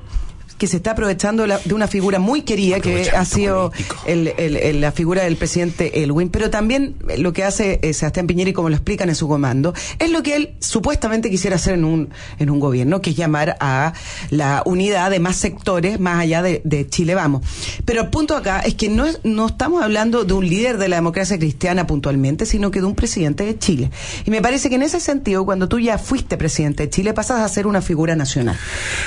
[0.58, 3.72] que se está aprovechando la- de una figura muy querida que ha sido
[4.06, 8.26] el- el- el- la figura del presidente Elwin, pero también lo que hace eh, Sebastián
[8.26, 11.74] Piñera y como lo explican en su comando, es lo que él supuestamente quisiera hacer
[11.74, 13.92] en un, en un gobierno, que es llamar a
[14.30, 17.42] la unidad de más sectores más allá de, de Chile Vamos.
[17.84, 20.88] Pero el punto acá es que no, es- no estamos hablando de un líder de
[20.88, 23.90] la democracia cristiana puntualmente, sino que de un presidente de Chile.
[24.26, 27.40] Y me parece que en ese sentido, cuando tú ya fuiste presidente de Chile, pasas
[27.40, 28.56] a ser una figura nacional.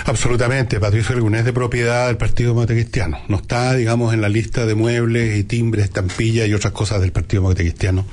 [0.05, 3.19] Absolutamente, Patricio Elwin es de propiedad del Partido Demócrata Cristiano.
[3.27, 7.11] No está, digamos, en la lista de muebles y timbres, estampillas y otras cosas del
[7.11, 8.05] Partido Demócrata Cristiano.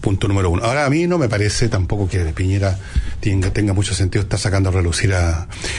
[0.00, 0.64] Punto número uno.
[0.64, 2.78] Ahora, a mí no me parece tampoco que Piñera
[3.20, 5.12] tenga, mucho sentido estar sacando a relucir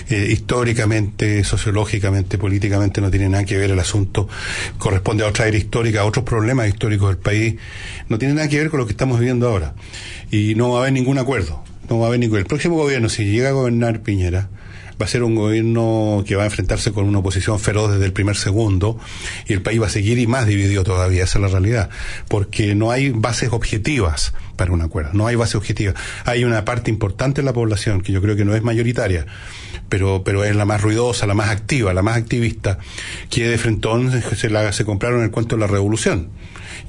[0.10, 4.28] eh, históricamente, sociológicamente, políticamente, no tiene nada que ver el asunto.
[4.78, 7.56] Corresponde a otra era histórica, a otros problemas históricos del país.
[8.08, 9.74] No tiene nada que ver con lo que estamos viviendo ahora.
[10.32, 11.64] Y no va a haber ningún acuerdo.
[11.90, 12.40] No va a haber ningún.
[12.40, 14.50] El próximo gobierno, si llega a gobernar Piñera,
[15.00, 18.14] va a ser un gobierno que va a enfrentarse con una oposición feroz desde el
[18.14, 18.98] primer segundo
[19.48, 21.90] y el país va a seguir y más dividido todavía, esa es la realidad,
[22.28, 25.96] porque no hay bases objetivas para un acuerdo, no hay bases objetivas.
[26.26, 29.26] Hay una parte importante de la población que yo creo que no es mayoritaria,
[29.88, 32.78] pero, pero es la más ruidosa, la más activa, la más activista,
[33.30, 36.30] que de frentón se, la, se compraron el cuento de la revolución.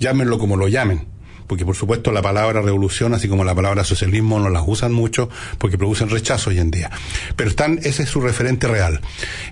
[0.01, 1.07] Llámenlo como lo llamen
[1.50, 5.28] porque por supuesto la palabra revolución, así como la palabra socialismo, no las usan mucho
[5.58, 6.92] porque producen rechazo hoy en día.
[7.34, 9.00] Pero están, ese es su referente real.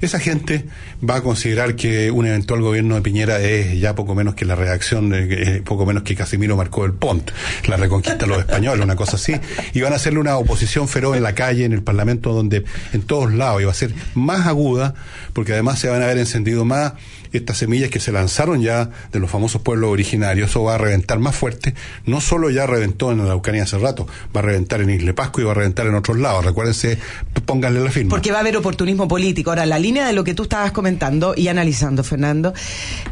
[0.01, 0.65] Esa gente
[1.03, 4.55] va a considerar que un eventual gobierno de Piñera es ya poco menos que la
[4.55, 7.33] reacción, eh, poco menos que Casimiro marcó el Pont,
[7.67, 9.35] la reconquista de los españoles, una cosa así,
[9.75, 13.03] y van a hacerle una oposición feroz en la calle, en el Parlamento, donde en
[13.03, 14.95] todos lados, y va a ser más aguda,
[15.33, 16.93] porque además se van a haber encendido más
[17.33, 21.19] estas semillas que se lanzaron ya de los famosos pueblos originarios, eso va a reventar
[21.19, 21.75] más fuerte,
[22.07, 25.43] no solo ya reventó en la Araucanía hace rato, va a reventar en Isle Pascua
[25.43, 26.99] y va a reventar en otros lados, recuérdense,
[27.45, 28.11] pónganle la firma.
[28.11, 29.51] Porque va a haber oportunismo político.
[29.51, 32.53] Ahora, la línea de lo que tú estabas comentando y analizando, Fernando,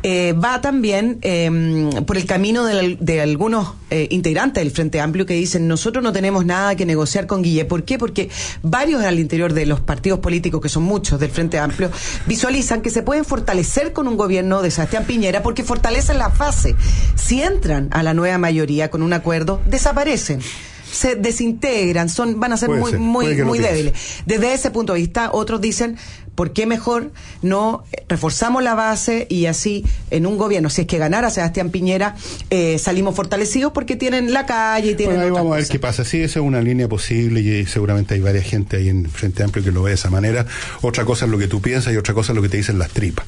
[0.02, 5.26] eh, va también eh, por el camino de, de algunos eh, integrantes del Frente Amplio
[5.26, 7.64] que dicen, nosotros no tenemos nada que negociar con Guille.
[7.64, 7.98] ¿Por qué?
[7.98, 8.30] Porque
[8.62, 11.90] varios al interior de los partidos políticos, que son muchos del Frente Amplio,
[12.26, 16.74] visualizan que se pueden fortalecer con un gobierno de Sebastián Piñera porque fortalecen la fase.
[17.14, 20.40] Si entran a la nueva mayoría con un acuerdo, desaparecen
[20.90, 24.22] se desintegran, son, van a ser Puede muy, ser, muy, muy débiles.
[24.24, 25.98] Desde ese punto de vista, otros dicen,
[26.36, 27.10] ¿por qué mejor
[27.42, 32.14] no reforzamos la base y así en un gobierno, si es que ganara Sebastián Piñera,
[32.50, 35.16] eh, salimos fortalecidos porque tienen la calle y tienen...
[35.16, 36.04] Bueno, ahí vamos a ver qué pasa.
[36.04, 39.64] Sí, esa es una línea posible y seguramente hay varias gente ahí en Frente Amplio
[39.64, 40.46] que lo ve de esa manera.
[40.82, 42.78] Otra cosa es lo que tú piensas y otra cosa es lo que te dicen
[42.78, 43.26] las tripas.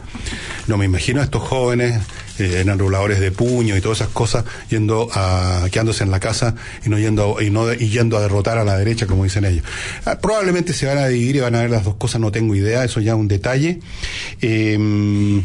[0.66, 1.99] No me imagino a estos jóvenes,
[2.38, 6.90] eh, enarboladores de puño y todas esas cosas, yendo a, quedándose en la casa y
[6.90, 9.64] no yendo, y no, y yendo a derrotar a la derecha, como dicen ellos.
[10.05, 12.55] Ah, probablemente se van a dividir y van a ver las dos cosas, no tengo
[12.55, 13.81] idea, eso ya un detalle.
[14.41, 15.43] Eh,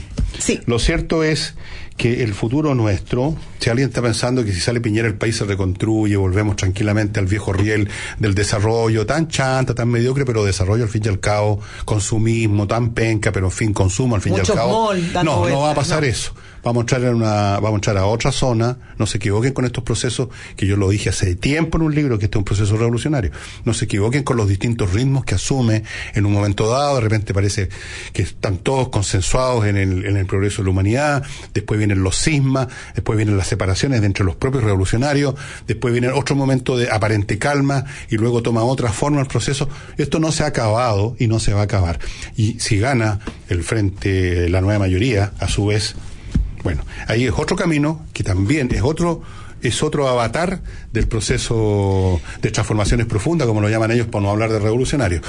[0.66, 1.56] Lo cierto es
[1.98, 5.46] que el futuro nuestro, si alguien está pensando que si sale Piñera el país se
[5.46, 7.88] reconstruye, volvemos tranquilamente al viejo riel
[8.20, 12.94] del desarrollo, tan chanta, tan mediocre, pero desarrollo al fin y al cabo, consumismo, tan
[12.94, 14.92] penca, pero en fin, consumo al fin y al cabo.
[15.24, 16.08] no, no va a pasar no.
[16.08, 16.34] eso.
[16.64, 19.66] Vamos a entrar en una, vamos a entrar a otra zona, no se equivoquen con
[19.66, 22.46] estos procesos, que yo lo dije hace tiempo en un libro, que este es un
[22.46, 23.32] proceso revolucionario.
[23.66, 27.34] No se equivoquen con los distintos ritmos que asume en un momento dado, de repente
[27.34, 27.68] parece
[28.14, 31.24] que están todos consensuados en el, en el progreso de la humanidad,
[31.54, 35.36] después vienen los sismas, después vienen las separaciones de entre los propios revolucionarios,
[35.68, 39.68] después viene otro momento de aparente calma y luego toma otra forma el proceso.
[39.98, 42.00] Esto no se ha acabado y no se va a acabar.
[42.38, 45.96] Y si gana el frente, la nueva mayoría, a su vez,
[46.64, 49.22] bueno, ahí es otro camino que también es otro
[49.64, 54.52] es otro avatar del proceso de transformaciones profundas, como lo llaman ellos, por no hablar
[54.52, 55.22] de revolucionario.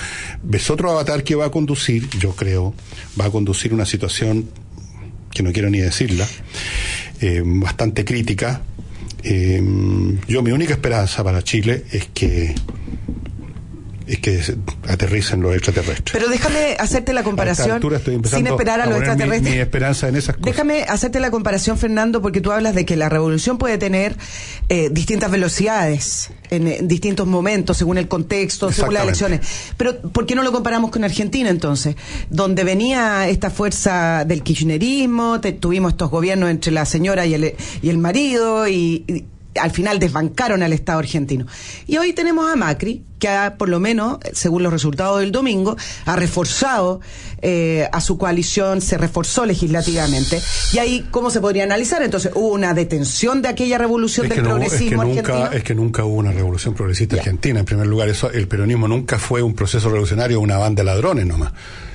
[0.53, 2.75] Es otro avatar que va a conducir, yo creo,
[3.19, 4.51] va a conducir una situación
[5.31, 6.27] que no quiero ni decirla,
[7.21, 8.61] eh, bastante crítica.
[9.23, 9.63] Eh,
[10.27, 12.55] yo mi única esperanza para Chile es que
[14.07, 14.41] es que
[14.89, 16.11] aterricen los extraterrestres.
[16.13, 17.81] Pero déjame hacerte la comparación
[18.31, 19.55] sin esperar a los mi- extraterrestres.
[19.55, 20.47] Mi, esperanza en esas cosas.
[20.47, 24.17] Déjame hacerte la comparación, Fernando, porque tú hablas de que la revolución puede tener
[24.69, 29.41] eh, distintas velocidades en, distintos momentos, según el contexto, según las elecciones.
[29.77, 31.97] Pero, ¿por qué no lo comparamos con Argentina entonces?
[32.31, 37.55] Donde venía esta fuerza del kirchnerismo, te- tuvimos estos gobiernos entre la señora y el,
[37.83, 39.25] y el marido, y, y
[39.61, 41.47] al final desbancaron al Estado argentino.
[41.87, 45.77] Y hoy tenemos a Macri, que ha, por lo menos, según los resultados del domingo,
[46.05, 47.01] ha reforzado
[47.43, 50.41] eh, a su coalición, se reforzó legislativamente.
[50.73, 52.03] Y ahí, ¿cómo se podría analizar?
[52.03, 55.53] Entonces, hubo una detención de aquella revolución Es del no- es que progresismo nunca, argentino.
[55.53, 57.61] es que nunca hubo una revolución progresista argentina.
[57.61, 61.27] En primer lugar, eso, el peronismo nunca fue un proceso revolucionario, una banda de ladrones
[61.27, 61.53] nomás.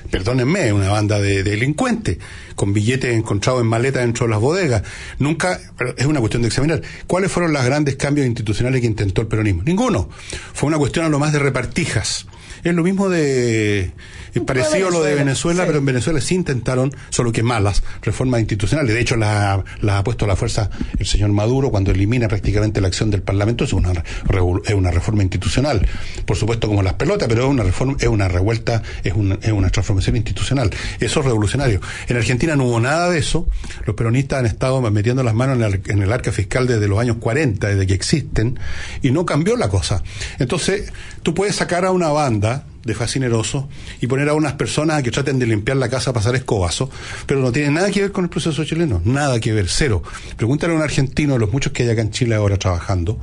[0.10, 2.18] Perdónenme, una banda de, de delincuentes,
[2.56, 4.84] con billetes encontrados en maletas dentro de las bodegas.
[5.20, 5.60] Nunca,
[5.98, 6.82] es una cuestión de examinar.
[7.08, 9.64] ¿Cuáles fueron los grandes cambios institucionales que intentó el peronismo?
[9.64, 10.10] Ninguno.
[10.54, 12.26] Fue una cuestión a lo más de repartijas.
[12.64, 13.92] Es lo mismo de,
[14.34, 15.68] es parecido a lo de Venezuela, sí.
[15.68, 18.94] pero en Venezuela sí intentaron, solo que malas, reformas institucionales.
[18.94, 22.82] De hecho, la, la ha puesto a la fuerza el señor Maduro cuando elimina prácticamente
[22.82, 23.64] la acción del Parlamento.
[23.64, 25.88] Es una, es una reforma institucional.
[26.26, 29.52] Por supuesto, como las pelotas, pero es una reforma, es una revuelta, es una, es
[29.52, 30.70] una transformación institucional.
[31.00, 31.82] Eso es revolucionario.
[32.08, 33.48] En Argentina no hubo nada de eso.
[33.86, 37.00] Los peronistas han estado metiendo las manos en el, en el arca fiscal desde los
[37.00, 38.60] años 40, desde que existen,
[39.02, 40.04] y no cambió la cosa.
[40.40, 40.92] Entonces,
[41.24, 42.49] tú puedes sacar a una banda
[42.84, 43.66] de fascinerosos
[44.02, 46.90] y poner a unas personas a que traten de limpiar la casa pasar escobazo,
[47.26, 50.02] pero no tiene nada que ver con el proceso chileno, nada que ver, cero.
[50.38, 53.20] Pregúntale a un argentino de los muchos que hay acá en Chile ahora trabajando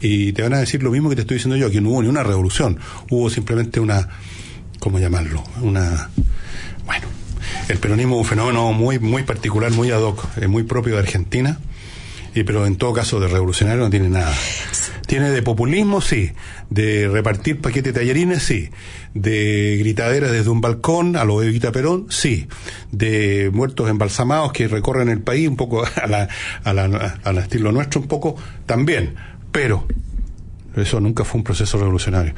[0.00, 2.02] y te van a decir lo mismo que te estoy diciendo yo, que no hubo
[2.02, 2.78] ni una revolución,
[3.10, 4.08] hubo simplemente una,
[4.78, 5.42] ¿cómo llamarlo?
[5.62, 6.10] Una,
[6.84, 7.06] bueno,
[7.68, 11.00] el peronismo es un fenómeno muy, muy particular, muy ad hoc, eh, muy propio de
[11.00, 11.58] Argentina,
[12.36, 14.34] y, pero en todo caso de revolucionario no tiene nada.
[15.06, 16.32] Tiene de populismo, sí.
[16.68, 18.70] De repartir paquetes de tallarines, sí.
[19.14, 22.48] De gritaderas desde un balcón a lo Evita Perón, sí.
[22.90, 26.28] De muertos embalsamados que recorren el país, un poco a la,
[26.64, 29.14] a la, al estilo nuestro, un poco también.
[29.52, 29.86] Pero
[30.82, 32.34] eso nunca fue un proceso revolucionario.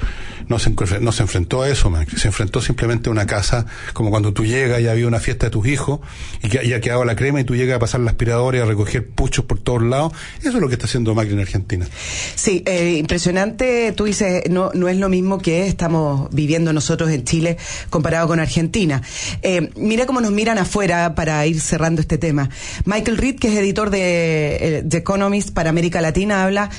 [0.49, 0.71] No se,
[1.01, 2.19] no se enfrentó a eso, Macri.
[2.19, 5.51] se enfrentó simplemente a una casa, como cuando tú llegas y había una fiesta de
[5.51, 6.01] tus hijos
[6.43, 8.65] y que ya quedado la crema y tú llegas a pasar la aspiradora y a
[8.65, 10.13] recoger puchos por todos lados.
[10.41, 11.87] Eso es lo que está haciendo Macri en Argentina.
[12.35, 13.93] Sí, eh, impresionante.
[13.93, 17.57] Tú dices, no, no es lo mismo que estamos viviendo nosotros en Chile
[17.91, 19.03] comparado con Argentina.
[19.43, 22.51] Eh, mira cómo nos miran afuera para ir cerrando este tema.
[22.85, 26.71] Michael Reed, que es editor de eh, The Economist para América Latina, habla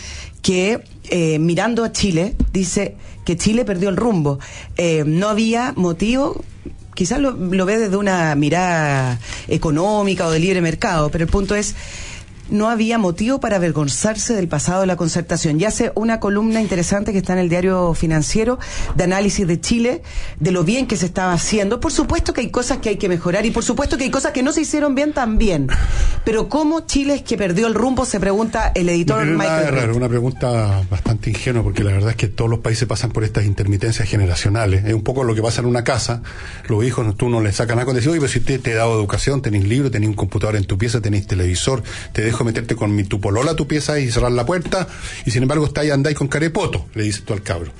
[0.41, 4.39] que eh, mirando a Chile, dice que Chile perdió el rumbo.
[4.77, 6.43] Eh, no había motivo
[6.99, 11.55] quizás lo, lo ve desde una mirada económica o de libre mercado, pero el punto
[11.55, 11.73] es,
[12.51, 15.59] no había motivo para avergonzarse del pasado de la concertación.
[15.59, 18.59] Y hace una columna interesante que está en el diario financiero
[18.95, 20.01] de análisis de Chile,
[20.39, 21.79] de lo bien que se estaba haciendo.
[21.79, 24.31] Por supuesto que hay cosas que hay que mejorar y por supuesto que hay cosas
[24.31, 25.67] que no se hicieron bien también.
[26.25, 28.05] Pero ¿cómo Chile es que perdió el rumbo?
[28.05, 29.75] Se pregunta el editor No Michael.
[29.75, 33.23] Raro, una pregunta bastante ingenua, porque la verdad es que todos los países pasan por
[33.23, 34.85] estas intermitencias generacionales.
[34.85, 36.21] Es un poco lo que pasa en una casa.
[36.67, 38.75] Los hijos, tú no les sacas nada con decir, oye, pero si te, te he
[38.75, 41.83] dado educación, tenéis libro, tenéis un computador en tu pieza, tenéis televisor,
[42.13, 44.87] te dejo meterte con mi tu polola tu pieza y cerrar la puerta,
[45.25, 47.71] y sin embargo está ahí andáis con carepoto, le dices tú al cabro.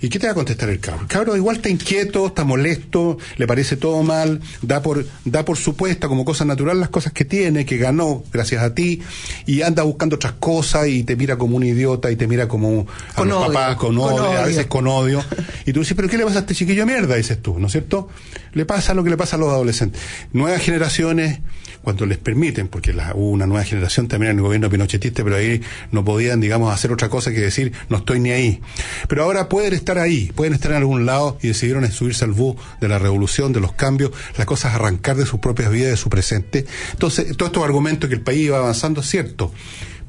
[0.00, 1.02] ¿Y qué te va a contestar el cabro?
[1.02, 5.56] El cabro igual está inquieto, está molesto, le parece todo mal, da por, da por
[5.56, 9.02] supuesta como cosa natural las cosas que tiene, que ganó gracias a ti,
[9.44, 12.86] y anda buscando otras cosas y te mira como un idiota y te mira como
[13.12, 15.24] a Con los odio, papás con con odio, a veces con odio.
[15.66, 17.16] Y tú dices, ¿pero qué le pasa a este chiquillo de mierda?
[17.16, 18.08] Dices tú, ¿no es cierto?
[18.52, 20.00] Le pasa lo que le pasa a los adolescentes.
[20.32, 21.40] Nuevas generaciones,
[21.88, 25.62] cuando les permiten, porque hubo una nueva generación también en el gobierno pinochetista, pero ahí
[25.90, 28.60] no podían, digamos, hacer otra cosa que decir, no estoy ni ahí.
[29.08, 32.56] Pero ahora pueden estar ahí, pueden estar en algún lado y decidieron subirse al bus
[32.82, 36.10] de la revolución, de los cambios, las cosas arrancar de sus propias vidas, de su
[36.10, 36.66] presente.
[36.92, 39.50] Entonces, todos estos argumentos que el país iba avanzando, es cierto.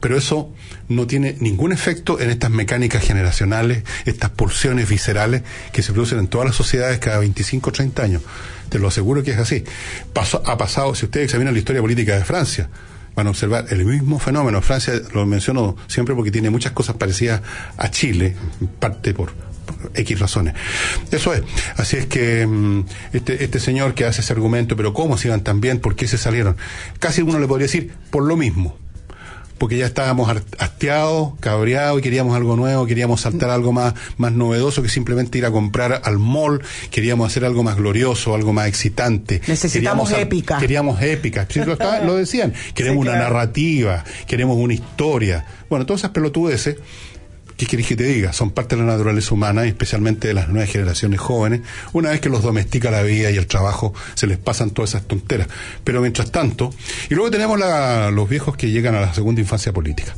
[0.01, 0.51] Pero eso
[0.89, 6.27] no tiene ningún efecto en estas mecánicas generacionales, estas pulsiones viscerales que se producen en
[6.27, 8.21] todas las sociedades cada 25 o 30 años.
[8.69, 9.63] Te lo aseguro que es así.
[10.13, 12.69] Pasó- ha pasado, si ustedes examinan la historia política de Francia,
[13.15, 14.61] van a observar el mismo fenómeno.
[14.61, 17.41] Francia lo menciono siempre porque tiene muchas cosas parecidas
[17.77, 18.35] a Chile,
[18.79, 19.31] parte por,
[19.65, 20.53] por X razones.
[21.11, 21.41] Eso es.
[21.77, 25.43] Así es que mm, este, este señor que hace ese argumento, pero ¿cómo se iban
[25.43, 25.79] tan bien?
[25.79, 26.55] ¿Por qué se salieron?
[26.99, 28.77] Casi uno le podría decir, por lo mismo
[29.59, 34.81] porque ya estábamos hastiados, cabreados y queríamos algo nuevo, queríamos saltar algo más, más novedoso
[34.81, 39.41] que simplemente ir a comprar al mall, queríamos hacer algo más glorioso, algo más excitante.
[39.47, 40.57] Necesitamos Queríamos épica.
[40.59, 45.45] Queríamos épica, lo, estaba- lo decían, queremos Sí, una narrativa, queremos una historia.
[45.69, 46.77] Bueno, todas esas pelotudeces,
[47.59, 48.31] ¿qué querés que te diga?
[48.31, 51.59] Son parte de la naturaleza humana y especialmente de las nuevas generaciones jóvenes.
[51.91, 55.03] Una vez que los domestica la vida y el trabajo, se les pasan todas esas
[55.03, 55.49] tonteras.
[55.83, 56.73] Pero mientras tanto,
[57.09, 60.15] y luego tenemos la- los viejos que llegan a la segunda infancia política.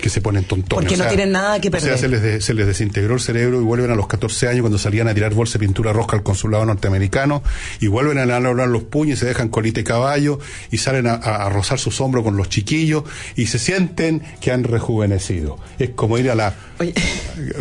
[0.00, 0.84] Que se ponen tontones.
[0.90, 1.98] Porque no tienen nada que O sea, perder.
[1.98, 4.78] se les, de- se les desintegró el cerebro y vuelven a los 14 años cuando
[4.78, 7.42] salían a tirar bolsa de pintura roja al consulado norteamericano
[7.80, 10.38] y vuelven a elaborar los puños y se dejan colita y caballo
[10.70, 13.04] y salen a, a- a rozar sus hombros con los chiquillos
[13.36, 15.58] y se sienten que han rejuvenecido.
[15.78, 16.54] Es como ir a la...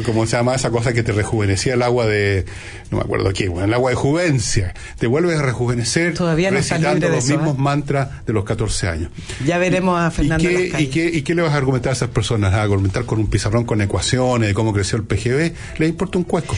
[0.06, 2.46] ¿Cómo se llama esa cosa que te rejuvenecía el agua de...
[2.92, 4.74] No me acuerdo qué, bueno, el agua de juvencia.
[5.00, 7.60] Te vuelves a rejuvenecer Todavía no recitando los eso, mismos ¿eh?
[7.62, 9.12] mantras de los 14 años.
[9.46, 11.94] Ya veremos a ¿Y Fernando qué, y, qué, ¿Y qué le vas a argumentar a
[11.94, 12.23] esas personas?
[12.32, 15.54] ¿A argumentar con un pizarrón con ecuaciones de cómo creció el PGB?
[15.80, 16.56] ¿Les importa un cuesco?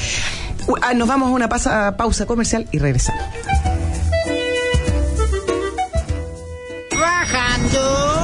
[0.82, 3.24] Ah, nos vamos a una pausa comercial y regresamos.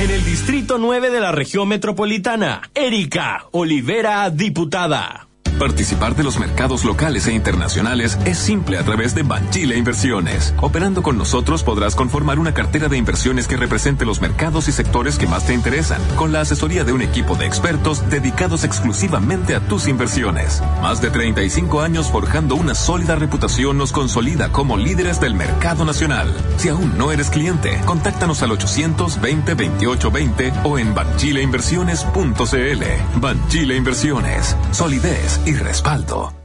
[0.00, 5.29] En el Distrito 9 de la región metropolitana, Erika Olivera, diputada.
[5.60, 10.54] Participar de los mercados locales e internacionales es simple a través de Banchile Inversiones.
[10.56, 15.18] Operando con nosotros podrás conformar una cartera de inversiones que represente los mercados y sectores
[15.18, 19.60] que más te interesan, con la asesoría de un equipo de expertos dedicados exclusivamente a
[19.60, 20.62] tus inversiones.
[20.80, 26.34] Más de 35 años forjando una sólida reputación nos consolida como líderes del mercado nacional.
[26.56, 33.20] Si aún no eres cliente, contáctanos al 820 2820 o en banchileinversiones.cl.
[33.20, 36.40] Banchile Inversiones, solidez y respaldo.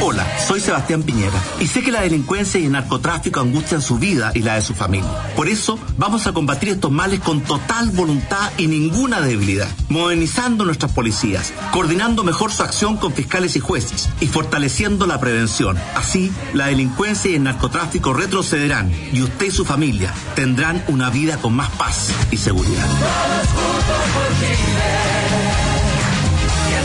[0.00, 4.32] Hola, soy Sebastián Piñera y sé que la delincuencia y el narcotráfico angustian su vida
[4.34, 5.10] y la de su familia.
[5.36, 10.92] Por eso vamos a combatir estos males con total voluntad y ninguna debilidad, modernizando nuestras
[10.92, 15.78] policías, coordinando mejor su acción con fiscales y jueces y fortaleciendo la prevención.
[15.94, 21.36] Así, la delincuencia y el narcotráfico retrocederán y usted y su familia tendrán una vida
[21.38, 22.86] con más paz y seguridad.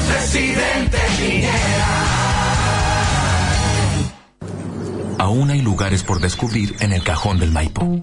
[0.09, 2.19] Presidente Piñera.
[5.19, 8.01] Aún hay lugares por descubrir en el cajón del Maipo.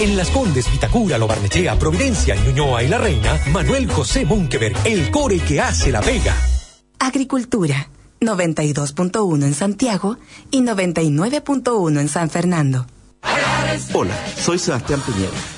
[0.00, 5.10] En Las Condes, Vitacura, Lo Barnechea, Providencia, Ñuñoa y La Reina, Manuel José Monkeberg, el
[5.10, 6.36] core que hace la pega.
[7.00, 7.88] Agricultura,
[8.20, 10.16] 92.1 en Santiago
[10.52, 12.86] y 99.1 en San Fernando.
[13.92, 15.57] Hola, soy Sebastián Piñera.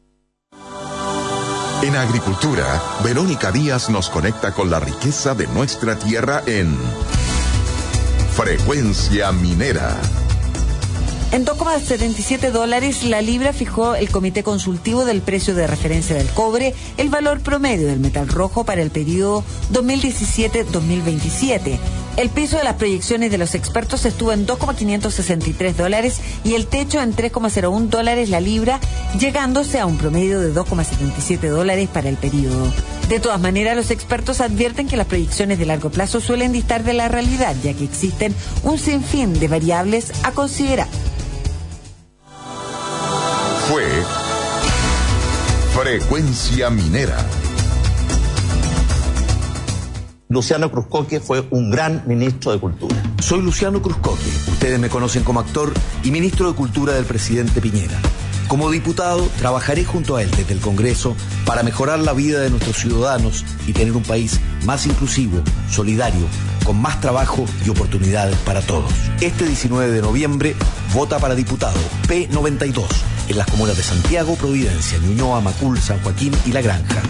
[1.83, 6.77] En agricultura, Verónica Díaz nos conecta con la riqueza de nuestra tierra en
[8.35, 9.99] Frecuencia Minera.
[11.31, 16.75] En 2,77 dólares la libra fijó el Comité Consultivo del Precio de Referencia del Cobre
[16.97, 21.79] el valor promedio del metal rojo para el periodo 2017-2027.
[22.17, 27.01] El piso de las proyecciones de los expertos estuvo en 2,563 dólares y el techo
[27.01, 28.79] en 3,01 dólares la libra,
[29.17, 32.71] llegándose a un promedio de 2,77 dólares para el periodo.
[33.07, 36.93] De todas maneras, los expertos advierten que las proyecciones de largo plazo suelen distar de
[36.93, 40.87] la realidad, ya que existen un sinfín de variables a considerar.
[43.67, 43.85] Fue
[45.73, 47.17] Frecuencia Minera.
[50.31, 52.95] Luciano Cruzcoque fue un gran ministro de Cultura.
[53.21, 54.29] Soy Luciano Cruzcoque.
[54.47, 55.73] Ustedes me conocen como actor
[56.05, 57.99] y ministro de Cultura del presidente Piñera.
[58.47, 62.77] Como diputado, trabajaré junto a él desde el Congreso para mejorar la vida de nuestros
[62.77, 66.25] ciudadanos y tener un país más inclusivo, solidario,
[66.63, 68.89] con más trabajo y oportunidades para todos.
[69.19, 70.55] Este 19 de noviembre,
[70.93, 71.77] vota para diputado
[72.07, 72.85] P92
[73.27, 77.01] en las comunas de Santiago, Providencia, Ñuñoa, Macul, San Joaquín y La Granja.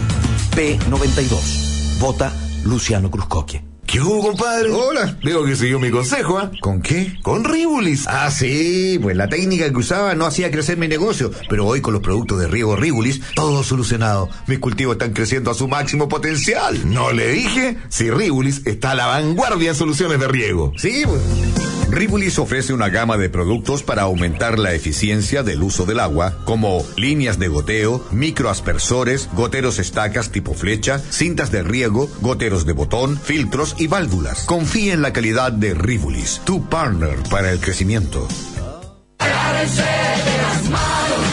[0.56, 2.00] P92.
[2.00, 2.32] Vota
[2.64, 3.64] Luciano Cruzcoque.
[3.86, 4.70] ¿Qué hubo, compadre?
[4.70, 5.18] Hola.
[5.22, 6.50] Veo que siguió mi consejo, ¿ah?
[6.60, 7.18] ¿Con qué?
[7.22, 8.06] Con Ribulis.
[8.06, 11.92] Ah, sí, pues la técnica que usaba no hacía crecer mi negocio, pero hoy con
[11.92, 14.30] los productos de riego Ribulis, todo solucionado.
[14.46, 16.90] Mis cultivos están creciendo a su máximo potencial.
[16.90, 17.76] ¿No le dije?
[17.90, 20.72] Si Ribulis está a la vanguardia en soluciones de riego.
[20.76, 21.61] Sí, pues.
[21.92, 26.82] Ribulis ofrece una gama de productos para aumentar la eficiencia del uso del agua, como
[26.96, 33.76] líneas de goteo, microaspersores, goteros estacas tipo flecha, cintas de riego, goteros de botón, filtros
[33.78, 34.46] y válvulas.
[34.46, 38.26] Confíe en la calidad de Ribulis, tu partner para el crecimiento.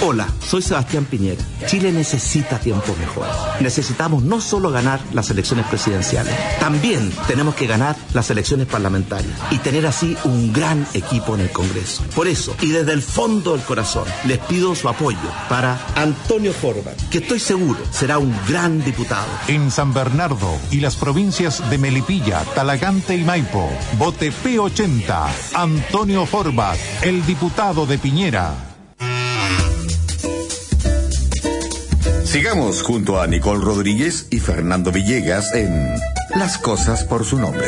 [0.01, 1.43] Hola, soy Sebastián Piñera.
[1.67, 3.33] Chile necesita tiempos mejores.
[3.59, 9.57] Necesitamos no solo ganar las elecciones presidenciales, también tenemos que ganar las elecciones parlamentarias y
[9.57, 12.03] tener así un gran equipo en el Congreso.
[12.15, 15.17] Por eso, y desde el fondo del corazón, les pido su apoyo
[15.49, 19.27] para Antonio Forbat, que estoy seguro será un gran diputado.
[19.49, 26.77] En San Bernardo y las provincias de Melipilla, Talagante y Maipo, vote P80, Antonio Forbat,
[27.01, 28.53] el diputado de Piñera.
[32.25, 35.87] Sigamos junto a Nicole Rodríguez y Fernando Villegas en
[36.35, 37.67] Las cosas por su nombre.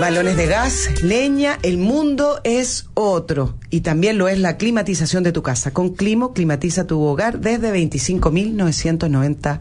[0.00, 3.54] Balones de gas, leña, el mundo es otro.
[3.70, 5.72] Y también lo es la climatización de tu casa.
[5.72, 9.60] Con Climo, climatiza tu hogar desde 25.990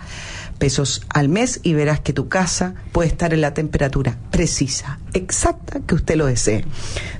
[0.63, 5.81] pesos al mes y verás que tu casa puede estar en la temperatura precisa, exacta
[5.85, 6.63] que usted lo desee.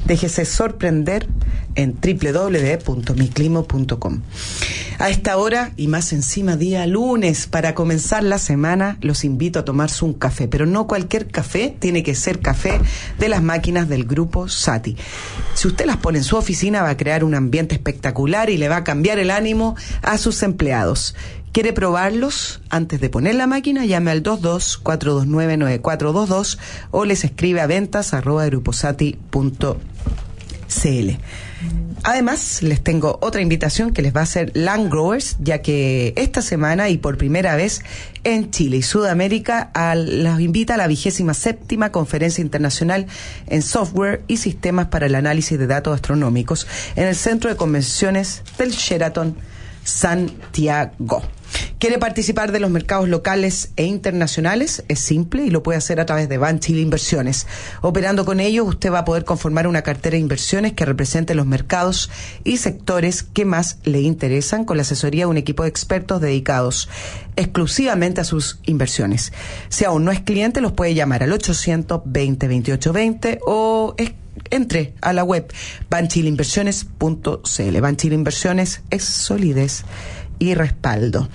[0.05, 1.27] Déjese sorprender
[1.75, 4.21] en www.miclimo.com.
[4.97, 9.65] A esta hora y más encima día lunes, para comenzar la semana, los invito a
[9.65, 12.79] tomarse un café, pero no cualquier café, tiene que ser café
[13.19, 14.95] de las máquinas del grupo Sati.
[15.53, 18.69] Si usted las pone en su oficina va a crear un ambiente espectacular y le
[18.69, 21.13] va a cambiar el ánimo a sus empleados.
[21.53, 22.59] ¿Quiere probarlos?
[22.71, 26.57] Antes de poner la máquina, llame al 22-429-9422
[26.89, 29.77] o les escribe a ventas arroba gruposati.cl.
[32.05, 36.41] Además, les tengo otra invitación que les va a hacer Land Growers, ya que esta
[36.41, 37.83] semana y por primera vez
[38.23, 43.05] en Chile y Sudamérica los invita a la vigésima séptima Conferencia Internacional
[43.45, 48.41] en Software y Sistemas para el Análisis de Datos Astronómicos en el Centro de Convenciones
[48.57, 49.37] del Sheraton
[49.83, 51.21] Santiago.
[51.79, 54.85] ¿Quiere participar de los mercados locales e internacionales?
[54.87, 57.45] Es simple y lo puede hacer a través de Ban Chile Inversiones.
[57.81, 61.45] Operando con ellos, usted va a poder conformar una cartera de inversiones que represente los
[61.45, 62.09] mercados
[62.45, 66.87] y sectores que más le interesan con la asesoría de un equipo de expertos dedicados
[67.35, 69.33] exclusivamente a sus inversiones.
[69.67, 74.13] Si aún no es cliente, los puede llamar al 820-2820 o es-
[74.49, 75.51] entre a la web
[75.89, 77.81] banchileinversiones.cl.
[77.81, 79.83] Banchile Inversiones es solidez
[80.39, 81.29] y respaldo.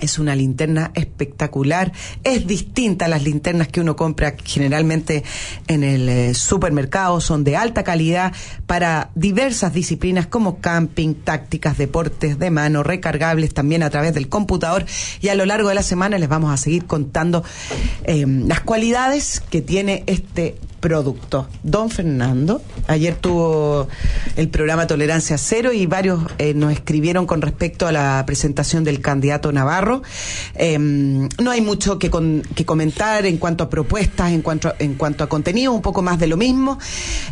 [0.01, 1.93] es una linterna espectacular.
[2.22, 5.25] Es distinta a las linternas que uno compra generalmente
[5.66, 7.20] en el eh, supermercado.
[7.20, 8.33] Son de alta calidad
[8.66, 14.85] para diversas disciplinas como camping, tácticas, deportes de mano, recargables también a través del computador.
[15.20, 17.45] Y a lo largo de la semana les vamos a seguir contando
[18.05, 21.49] eh, las cualidades que tiene este producto.
[21.62, 23.89] Don Fernando, ayer tuvo
[24.37, 29.01] el programa Tolerancia Cero y varios eh, nos escribieron con respecto a la presentación del
[29.01, 30.03] candidato Navarro.
[30.55, 32.11] Eh, no hay mucho que,
[32.66, 36.78] comentar en cuanto a propuestas, en cuanto a, contenido, un poco más de lo mismo.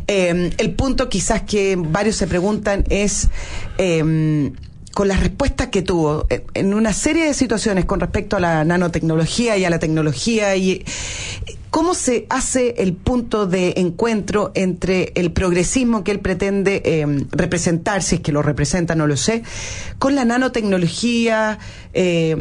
[0.06, 3.28] Eh, el punto quizás que varios se preguntan es...
[3.76, 4.50] eh,
[4.92, 8.64] con las respuestas que tuvo eh, en una serie de situaciones con respecto a la
[8.64, 10.84] nanotecnología y a la tecnología y
[11.72, 18.02] cómo se hace el punto de encuentro entre el progresismo que él pretende eh, representar,
[18.02, 19.42] si es que lo representa, no lo sé,
[19.98, 21.58] con la nanotecnología
[21.94, 22.36] eh,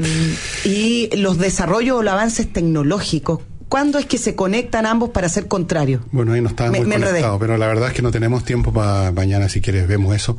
[0.66, 3.40] y los desarrollos o los avances tecnológicos.
[3.70, 6.02] ¿Cuándo es que se conectan ambos para ser contrarios?
[6.12, 6.98] Bueno, ahí no estaba Me- muy me
[7.40, 10.36] pero la verdad es que no tenemos tiempo para mañana, si quieres, vemos eso.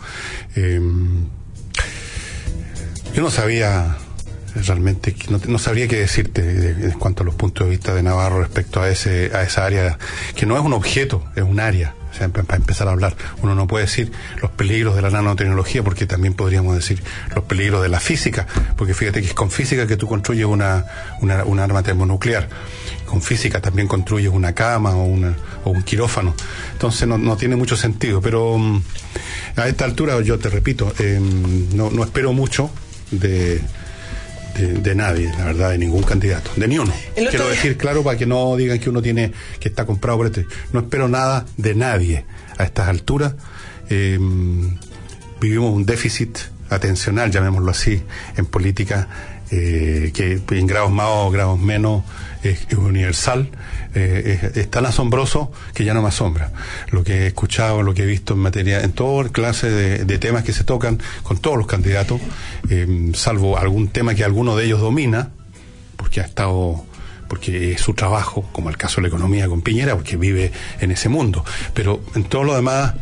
[0.55, 0.79] Eh,
[3.15, 3.97] yo no sabía
[4.55, 8.03] realmente, no, no sabría qué decirte de- en cuanto a los puntos de vista de
[8.03, 9.99] Navarro respecto a, ese, a esa área,
[10.35, 11.95] que no es un objeto, es un área.
[12.11, 15.11] O sea, pa- para empezar a hablar, uno no puede decir los peligros de la
[15.11, 17.03] nanotecnología, porque también podríamos decir
[17.35, 18.47] los peligros de la física,
[18.77, 20.85] porque fíjate que es con física que tú construyes una,
[21.23, 22.49] una, una arma termonuclear
[23.07, 26.35] con física también construyes una cama o, una, o un quirófano.
[26.73, 28.23] Entonces no, no tiene mucho sentido.
[28.23, 28.83] Pero mm,
[29.57, 31.21] a esta altura, yo te repito, eh,
[31.75, 32.71] no, no espero mucho
[33.11, 33.61] de,
[34.57, 36.93] de, de nadie, la verdad, de ningún candidato, de ni uno.
[37.15, 40.27] Quiero día- decir claro para que no digan que uno tiene que está comprado por
[40.27, 40.47] este.
[40.73, 42.25] No espero nada de nadie
[42.59, 43.35] a estas alturas.
[43.91, 44.19] Eh,
[45.41, 46.39] vivimos un déficit
[46.71, 48.03] atencional, llamémoslo así,
[48.37, 49.09] en política,
[49.51, 52.03] eh, que en grados más o grados menos
[52.43, 53.51] es, es universal,
[53.95, 56.53] eh, es, tan asombroso que ya no me asombra.
[56.91, 60.19] Lo que he escuchado, lo que he visto en materia, en toda clase de, de
[60.19, 62.21] temas que se tocan con todos los candidatos,
[62.71, 65.31] eh, salvo algún tema que alguno de ellos domina,
[65.97, 66.85] porque ha estado
[67.29, 70.91] porque es su trabajo, como el caso de la economía con Piñera, porque vive en
[70.91, 71.43] ese mundo.
[71.73, 72.93] Pero en todo lo demás,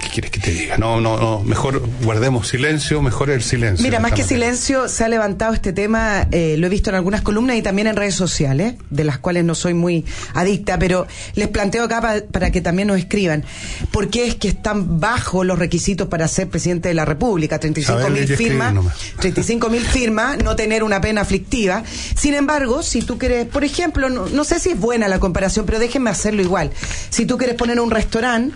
[0.00, 0.76] ¿Qué quieres que te diga?
[0.78, 1.40] No, no, no.
[1.42, 3.82] Mejor guardemos silencio, mejor el silencio.
[3.84, 7.22] Mira, más que silencio, se ha levantado este tema, eh, lo he visto en algunas
[7.22, 11.48] columnas y también en redes sociales, de las cuales no soy muy adicta, pero les
[11.48, 13.44] planteo acá pa- para que también nos escriban.
[13.90, 17.58] ¿Por qué es que están bajos los requisitos para ser presidente de la República?
[17.58, 18.74] 35 A ver, mil firmas.
[18.74, 18.94] nomás.
[19.20, 21.82] 35 mil firmas, no tener una pena aflictiva.
[22.16, 25.66] Sin embargo, si tú quieres, por ejemplo, no, no sé si es buena la comparación,
[25.66, 26.70] pero déjenme hacerlo igual.
[27.10, 28.54] Si tú quieres poner un restaurante,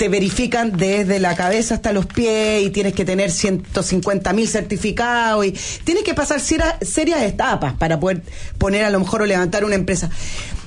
[0.00, 5.44] te verifican desde la cabeza hasta los pies y tienes que tener 150 mil certificados
[5.44, 8.22] y tienes que pasar serias etapas para poder
[8.56, 10.08] poner a lo mejor o levantar una empresa.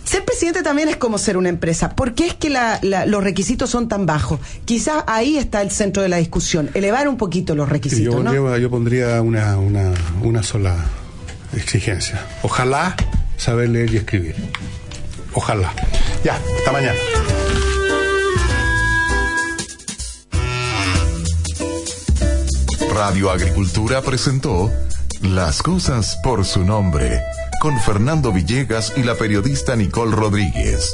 [0.03, 1.95] Ser presidente también es como ser una empresa.
[1.95, 4.39] ¿Por qué es que la- la- los requisitos son tan bajos?
[4.65, 8.23] Quizás ahí está el centro de la discusión, elevar un poquito los Sí, yo, requisitos,
[8.23, 8.31] ¿no?
[8.35, 10.75] pondría, yo pondría una, una, una sola
[11.57, 12.23] exigencia.
[12.43, 12.95] Ojalá
[13.37, 14.35] saber leer y escribir.
[15.33, 15.73] Ojalá.
[16.23, 16.99] Ya, hasta mañana.
[22.93, 24.71] Radio Agricultura presentó
[25.21, 27.21] Las cosas por su nombre
[27.59, 30.93] con Fernando Villegas y la periodista Nicole Rodríguez.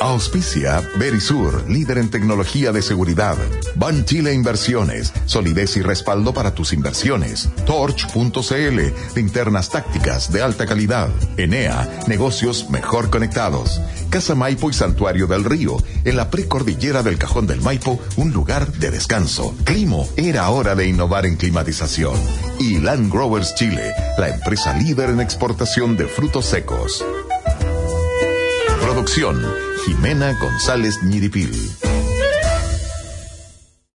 [0.00, 3.36] Auspicia Berisur, líder en tecnología de seguridad.
[3.76, 7.48] Ban Chile Inversiones, solidez y respaldo para tus inversiones.
[7.64, 8.80] Torch.cl,
[9.14, 11.08] linternas tácticas de alta calidad.
[11.36, 13.80] Enea, negocios mejor conectados.
[14.10, 18.72] Casa Maipo y Santuario del Río, en la precordillera del Cajón del Maipo, un lugar
[18.72, 19.54] de descanso.
[19.64, 22.14] Climo, era hora de innovar en climatización.
[22.58, 27.04] Y Land Growers Chile, la empresa líder en exportación de frutos secos.
[28.80, 29.42] Producción,
[29.86, 31.83] Jimena González Ñiripil.